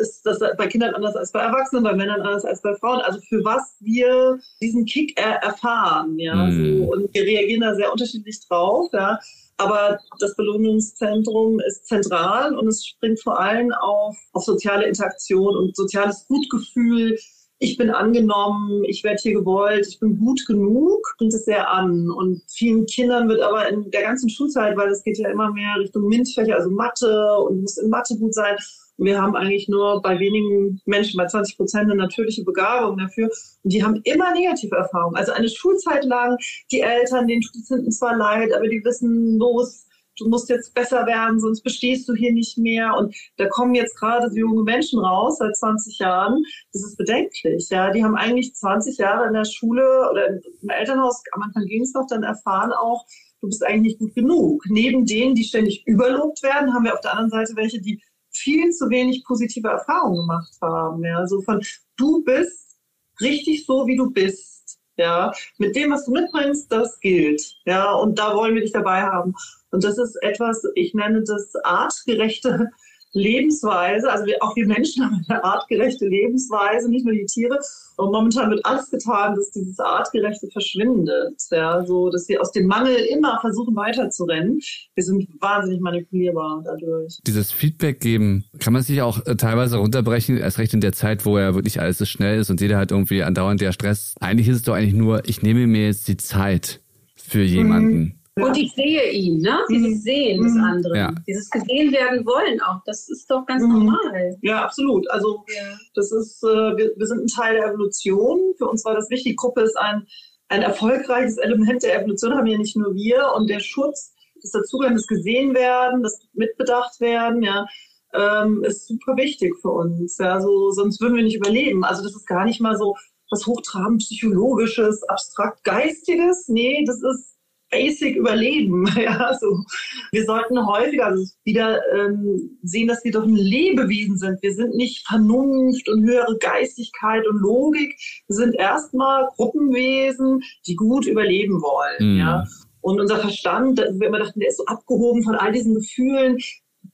ist 0.00 0.24
das 0.24 0.38
bei 0.56 0.66
Kindern 0.66 0.94
anders 0.94 1.16
als 1.16 1.32
bei 1.32 1.40
Erwachsenen, 1.40 1.84
bei 1.84 1.94
Männern 1.94 2.20
anders 2.20 2.44
als 2.44 2.62
bei 2.62 2.74
Frauen. 2.74 3.00
Also 3.00 3.20
für 3.28 3.44
was 3.44 3.76
wir 3.80 4.38
diesen 4.62 4.84
Kick 4.84 5.18
er 5.18 5.36
erfahren, 5.42 6.18
ja, 6.18 6.34
mm. 6.34 6.78
so, 6.78 6.92
und 6.92 7.14
wir 7.14 7.22
reagieren 7.22 7.62
da 7.62 7.74
sehr 7.74 7.92
unterschiedlich 7.92 8.40
drauf, 8.46 8.88
ja. 8.92 9.18
Aber 9.58 9.98
das 10.20 10.36
Belohnungszentrum 10.36 11.58
ist 11.66 11.86
zentral 11.86 12.56
und 12.56 12.68
es 12.68 12.86
springt 12.86 13.20
vor 13.20 13.40
allem 13.40 13.72
auf, 13.72 14.16
auf 14.32 14.44
soziale 14.44 14.86
Interaktion 14.86 15.56
und 15.56 15.76
soziales 15.76 16.26
Gutgefühl. 16.28 17.18
Ich 17.58 17.76
bin 17.76 17.90
angenommen, 17.90 18.84
ich 18.84 19.02
werde 19.02 19.20
hier 19.20 19.34
gewollt, 19.34 19.84
ich 19.88 19.98
bin 19.98 20.16
gut 20.16 20.46
genug, 20.46 21.12
bringt 21.18 21.34
es 21.34 21.44
sehr 21.44 21.68
an. 21.68 22.08
Und 22.08 22.40
vielen 22.48 22.86
Kindern 22.86 23.28
wird 23.28 23.40
aber 23.40 23.68
in 23.68 23.90
der 23.90 24.02
ganzen 24.02 24.30
Schulzeit, 24.30 24.76
weil 24.76 24.90
es 24.90 25.02
geht 25.02 25.18
ja 25.18 25.28
immer 25.28 25.50
mehr 25.52 25.74
Richtung 25.80 26.06
MINT-Fächer, 26.06 26.54
also 26.54 26.70
Mathe 26.70 27.36
und 27.38 27.62
muss 27.62 27.78
in 27.78 27.90
Mathe 27.90 28.16
gut 28.16 28.34
sein, 28.34 28.56
wir 28.98 29.22
haben 29.22 29.36
eigentlich 29.36 29.68
nur 29.68 30.02
bei 30.02 30.18
wenigen 30.18 30.80
Menschen, 30.84 31.16
bei 31.16 31.26
20 31.26 31.56
Prozent, 31.56 31.84
eine 31.84 31.94
natürliche 31.94 32.44
Begabung 32.44 32.98
dafür. 32.98 33.30
Und 33.62 33.72
die 33.72 33.82
haben 33.82 34.00
immer 34.04 34.32
negative 34.32 34.76
Erfahrungen. 34.76 35.16
Also 35.16 35.32
eine 35.32 35.48
Schulzeit 35.48 36.04
lang, 36.04 36.36
die 36.72 36.80
Eltern, 36.80 37.26
denen 37.26 37.42
tut 37.42 37.54
es 37.62 37.68
hinten 37.68 37.92
zwar 37.92 38.16
leid, 38.16 38.52
aber 38.52 38.66
die 38.68 38.84
wissen, 38.84 39.38
los, 39.38 39.86
du 40.18 40.28
musst 40.28 40.48
jetzt 40.48 40.74
besser 40.74 41.06
werden, 41.06 41.38
sonst 41.38 41.62
bestehst 41.62 42.08
du 42.08 42.14
hier 42.14 42.32
nicht 42.32 42.58
mehr. 42.58 42.96
Und 42.96 43.14
da 43.36 43.46
kommen 43.46 43.74
jetzt 43.74 43.96
gerade 43.96 44.28
so 44.30 44.36
junge 44.36 44.64
Menschen 44.64 44.98
raus, 44.98 45.38
seit 45.38 45.56
20 45.56 45.98
Jahren. 45.98 46.42
Das 46.72 46.82
ist 46.82 46.96
bedenklich. 46.96 47.68
Ja, 47.70 47.90
die 47.90 48.02
haben 48.02 48.16
eigentlich 48.16 48.54
20 48.54 48.98
Jahre 48.98 49.28
in 49.28 49.34
der 49.34 49.44
Schule 49.44 50.08
oder 50.10 50.26
im 50.28 50.68
Elternhaus, 50.68 51.22
am 51.32 51.42
Anfang 51.42 51.66
ging 51.66 51.82
es 51.82 51.94
noch, 51.94 52.06
dann 52.08 52.24
erfahren 52.24 52.72
auch, 52.72 53.06
du 53.40 53.46
bist 53.46 53.64
eigentlich 53.64 53.82
nicht 53.82 53.98
gut 54.00 54.14
genug. 54.14 54.64
Neben 54.68 55.06
denen, 55.06 55.34
die 55.34 55.44
ständig 55.44 55.86
überlobt 55.86 56.42
werden, 56.42 56.74
haben 56.74 56.84
wir 56.84 56.94
auf 56.94 57.00
der 57.00 57.12
anderen 57.12 57.30
Seite 57.30 57.56
welche, 57.56 57.80
die 57.80 58.02
viel 58.38 58.70
zu 58.70 58.88
wenig 58.90 59.24
positive 59.24 59.68
Erfahrungen 59.68 60.20
gemacht 60.20 60.52
haben. 60.60 61.04
Ja, 61.04 61.26
so 61.26 61.40
von 61.42 61.60
du 61.96 62.22
bist 62.24 62.78
richtig 63.20 63.66
so, 63.66 63.86
wie 63.86 63.96
du 63.96 64.10
bist. 64.10 64.78
Ja, 64.96 65.32
mit 65.58 65.76
dem, 65.76 65.92
was 65.92 66.06
du 66.06 66.10
mitbringst, 66.10 66.72
das 66.72 66.98
gilt. 66.98 67.54
Ja, 67.64 67.92
und 67.92 68.18
da 68.18 68.34
wollen 68.34 68.54
wir 68.54 68.62
dich 68.62 68.72
dabei 68.72 69.02
haben. 69.02 69.32
Und 69.70 69.84
das 69.84 69.96
ist 69.96 70.16
etwas, 70.22 70.64
ich 70.74 70.92
nenne 70.92 71.22
das 71.22 71.54
artgerechte 71.62 72.70
Lebensweise. 73.18 74.10
Also 74.10 74.26
wir, 74.26 74.36
auch 74.40 74.54
wir 74.56 74.66
Menschen 74.66 75.04
haben 75.04 75.24
eine 75.28 75.44
artgerechte 75.44 76.06
Lebensweise, 76.06 76.88
nicht 76.88 77.04
nur 77.04 77.14
die 77.14 77.26
Tiere. 77.26 77.58
Und 77.96 78.12
momentan 78.12 78.50
wird 78.50 78.64
alles 78.64 78.90
getan, 78.90 79.34
dass 79.34 79.50
dieses 79.50 79.78
Artgerechte 79.80 80.48
verschwindet. 80.52 81.34
Ja, 81.50 81.84
so, 81.84 82.10
dass 82.10 82.28
wir 82.28 82.40
aus 82.40 82.52
dem 82.52 82.66
Mangel 82.66 82.94
immer 82.94 83.38
versuchen 83.40 83.74
weiterzurennen. 83.74 84.60
Wir 84.94 85.04
sind 85.04 85.28
wahnsinnig 85.40 85.80
manipulierbar 85.80 86.62
dadurch. 86.64 87.18
Dieses 87.26 87.50
Feedback 87.50 88.00
geben, 88.00 88.44
kann 88.60 88.72
man 88.72 88.82
sich 88.82 89.02
auch 89.02 89.26
äh, 89.26 89.36
teilweise 89.36 89.78
runterbrechen, 89.78 90.38
erst 90.38 90.58
recht 90.58 90.74
in 90.74 90.80
der 90.80 90.92
Zeit, 90.92 91.26
wo 91.26 91.38
ja 91.38 91.54
wirklich 91.54 91.80
alles 91.80 91.98
so 91.98 92.04
schnell 92.04 92.40
ist 92.40 92.50
und 92.50 92.60
jeder 92.60 92.76
halt 92.76 92.92
irgendwie 92.92 93.22
andauernd 93.22 93.60
der 93.60 93.72
Stress. 93.72 94.14
Eigentlich 94.20 94.48
ist 94.48 94.56
es 94.56 94.62
doch 94.62 94.74
eigentlich 94.74 94.94
nur, 94.94 95.28
ich 95.28 95.42
nehme 95.42 95.66
mir 95.66 95.86
jetzt 95.86 96.06
die 96.06 96.16
Zeit 96.16 96.80
für 97.16 97.42
jemanden. 97.42 97.98
Mhm. 97.98 98.17
Und 98.44 98.56
ich 98.56 98.72
sehe 98.74 99.10
ihn, 99.10 99.40
ne? 99.40 99.58
Dieses 99.70 99.98
mhm. 99.98 100.00
Sehen 100.00 100.42
des 100.42 100.52
mhm. 100.52 100.64
anderen. 100.64 100.96
Ja. 100.96 101.14
Dieses 101.26 101.50
gesehen 101.50 101.92
werden 101.92 102.24
wollen 102.26 102.60
auch. 102.60 102.80
Das 102.86 103.08
ist 103.08 103.30
doch 103.30 103.46
ganz 103.46 103.62
mhm. 103.62 103.72
normal. 103.72 104.36
Ja, 104.42 104.64
absolut. 104.64 105.10
Also 105.10 105.44
ja. 105.48 105.78
das 105.94 106.12
ist, 106.12 106.42
äh, 106.42 106.46
wir, 106.46 106.92
wir 106.96 107.06
sind 107.06 107.22
ein 107.22 107.26
Teil 107.26 107.54
der 107.56 107.68
Evolution. 107.68 108.38
Für 108.58 108.66
uns 108.66 108.84
war 108.84 108.94
das 108.94 109.10
wichtig. 109.10 109.32
Die 109.32 109.36
Gruppe 109.36 109.62
ist 109.62 109.76
ein, 109.76 110.06
ein 110.48 110.62
erfolgreiches 110.62 111.38
Element 111.38 111.82
der 111.82 112.00
Evolution, 112.00 112.34
haben 112.34 112.46
ja 112.46 112.58
nicht 112.58 112.76
nur 112.76 112.94
wir. 112.94 113.32
Und 113.36 113.48
der 113.48 113.60
Schutz, 113.60 114.12
das 114.42 114.52
Dazugehören, 114.52 114.96
das 114.96 115.06
gesehen 115.06 115.54
werden, 115.54 116.02
das 116.02 116.20
mitbedacht 116.32 117.00
werden, 117.00 117.42
ja, 117.42 117.66
ähm, 118.14 118.64
ist 118.64 118.86
super 118.86 119.16
wichtig 119.16 119.54
für 119.60 119.70
uns. 119.70 120.16
Ja, 120.18 120.40
so, 120.40 120.70
sonst 120.70 121.00
würden 121.00 121.16
wir 121.16 121.22
nicht 121.22 121.36
überleben. 121.36 121.84
Also 121.84 122.02
das 122.02 122.14
ist 122.14 122.26
gar 122.26 122.44
nicht 122.44 122.60
mal 122.60 122.76
so 122.76 122.96
was 123.30 123.46
hochtrabend 123.46 124.00
psychologisches, 124.00 125.02
abstrakt 125.04 125.64
geistiges. 125.64 126.48
Nee, 126.48 126.84
das 126.86 127.02
ist 127.02 127.36
basic 127.70 128.16
Überleben. 128.16 128.86
Ja, 128.98 129.32
so. 129.40 129.64
Wir 130.12 130.24
sollten 130.24 130.66
häufiger 130.66 131.14
wieder 131.44 131.80
ähm, 131.94 132.58
sehen, 132.62 132.88
dass 132.88 133.04
wir 133.04 133.12
doch 133.12 133.24
ein 133.24 133.36
Lebewesen 133.36 134.18
sind. 134.18 134.42
Wir 134.42 134.52
sind 134.52 134.74
nicht 134.74 135.06
Vernunft 135.06 135.88
und 135.88 136.04
höhere 136.04 136.36
Geistigkeit 136.38 137.26
und 137.26 137.40
Logik. 137.40 137.94
Wir 138.26 138.36
sind 138.36 138.54
erstmal 138.56 139.28
Gruppenwesen, 139.36 140.42
die 140.66 140.74
gut 140.74 141.06
überleben 141.06 141.60
wollen. 141.60 142.14
Mhm. 142.14 142.18
Ja. 142.18 142.44
Und 142.80 143.00
unser 143.00 143.18
Verstand, 143.18 143.78
wir 143.78 144.08
immer 144.08 144.18
dachten, 144.18 144.40
der 144.40 144.48
ist 144.48 144.58
so 144.58 144.64
abgehoben 144.66 145.22
von 145.22 145.34
all 145.34 145.52
diesen 145.52 145.74
Gefühlen. 145.74 146.38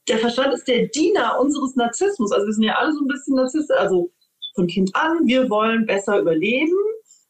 Der 0.08 0.18
Verstand 0.18 0.52
ist 0.54 0.68
der 0.68 0.88
Diener 0.88 1.38
unseres 1.40 1.76
Narzissmus. 1.76 2.32
Also 2.32 2.46
wir 2.46 2.52
sind 2.52 2.64
ja 2.64 2.74
alle 2.74 2.92
so 2.92 3.00
ein 3.00 3.08
bisschen 3.08 3.36
Narzissten. 3.36 3.76
Also 3.76 4.10
von 4.54 4.66
Kind 4.66 4.90
an, 4.94 5.26
wir 5.26 5.48
wollen 5.50 5.86
besser 5.86 6.20
überleben. 6.20 6.76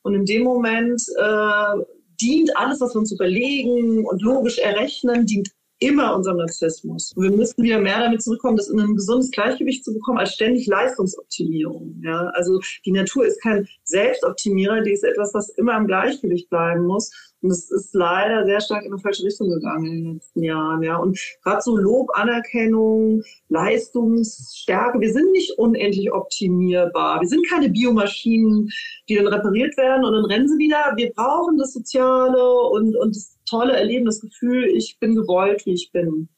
Und 0.03 0.15
in 0.15 0.25
dem 0.25 0.45
Moment 0.45 1.03
äh, 1.19 1.85
dient 2.21 2.57
alles, 2.57 2.81
was 2.81 2.95
wir 2.95 3.01
uns 3.01 3.13
überlegen 3.13 4.05
und 4.07 4.23
logisch 4.23 4.59
errechnen, 4.59 5.27
dient 5.27 5.51
immer 5.81 6.15
unserem 6.15 6.39
Narzissmus. 6.39 7.13
Und 7.15 7.25
wir 7.25 7.31
müssen 7.31 7.63
wieder 7.63 7.79
mehr 7.79 7.99
damit 7.99 8.23
zurückkommen, 8.23 8.57
das 8.57 8.69
in 8.69 8.81
ein 8.81 8.95
gesundes 8.95 9.31
Gleichgewicht 9.31 9.85
zu 9.85 9.93
bekommen, 9.93 10.19
als 10.19 10.35
ständig 10.35 10.67
Leistungsoptimierung. 10.67 12.01
Ja? 12.03 12.31
Also 12.35 12.61
die 12.85 12.93
Natur 12.93 13.27
ist 13.27 13.43
kein 13.43 13.67
Selbstoptimierer, 13.85 14.81
die 14.83 14.93
ist 14.93 15.05
etwas, 15.05 15.35
was 15.35 15.51
immer 15.51 15.77
im 15.77 15.87
Gleichgewicht 15.87 16.49
bleiben 16.49 16.87
muss. 16.87 17.11
Und 17.45 17.51
es 17.51 17.71
ist 17.71 17.95
leider 17.95 18.47
sehr 18.47 18.59
stark 18.63 18.87
in 18.87 18.93
eine 18.93 18.99
falsche 18.99 19.23
Richtung 19.23 19.51
gegangen 19.51 19.85
in 19.85 20.05
den 20.05 20.15
letzten 20.15 20.43
Jahren. 20.43 20.83
Ja. 20.83 20.97
Und 20.97 21.21
gerade 21.43 21.61
so 21.61 21.77
Lob, 21.77 22.09
Anerkennung, 22.15 23.23
Leistungsstärke, 23.51 24.99
wir 24.99 25.13
sind 25.13 25.31
nicht 25.33 25.59
unendlich 25.59 26.11
optimierbar. 26.11 27.21
Wir 27.21 27.29
sind 27.29 27.47
keine 27.47 27.69
Biomaschinen, 27.69 28.71
die 29.11 29.17
dann 29.17 29.27
repariert 29.27 29.77
werden 29.77 30.07
und 30.07 30.13
dann 30.15 30.25
rennen 30.25 30.49
sie 30.49 30.57
wieder. 30.57 30.95
Wir 30.97 31.13
brauchen 31.13 31.59
das 31.59 31.75
Soziale 31.75 32.43
und, 32.71 32.97
und 32.97 33.15
das 33.15 33.37
tolle 33.47 33.77
Erleben, 33.77 34.07
das 34.07 34.23
Gefühl, 34.23 34.65
ich 34.65 34.99
bin 34.99 35.15
gewollt, 35.15 35.67
wie 35.67 35.75
ich 35.75 35.93
bin. 35.93 36.31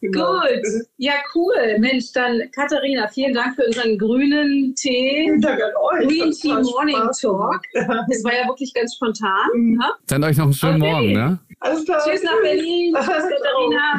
Genau. 0.00 0.40
Gut, 0.40 0.86
ja 0.98 1.14
cool. 1.34 1.78
Mensch, 1.78 2.12
dann 2.12 2.42
Katharina, 2.54 3.08
vielen 3.08 3.34
Dank 3.34 3.56
für 3.56 3.64
unseren 3.64 3.98
grünen 3.98 4.74
Tee. 4.74 5.32
Dank 5.40 5.60
an 5.62 5.70
euch. 5.76 6.08
Green 6.08 6.32
Tea 6.32 6.54
Morning 6.54 6.96
Spaß. 6.96 7.20
Talk. 7.20 7.62
Das 7.72 8.24
war 8.24 8.34
ja 8.34 8.46
wirklich 8.46 8.74
ganz 8.74 8.94
spontan. 8.94 9.48
Mhm. 9.54 9.78
Ne? 9.78 9.86
Dann 10.06 10.24
euch 10.24 10.36
noch 10.36 10.44
einen 10.44 10.54
schönen 10.54 10.82
okay. 10.82 10.92
Morgen. 10.92 11.12
Ne? 11.12 11.38
Alles 11.60 11.84
klar. 11.84 12.02
Tschüss 12.04 12.22
nach 12.22 12.40
Berlin. 12.42 12.94
Tschüss 12.94 13.06
Katharina. 13.06 13.98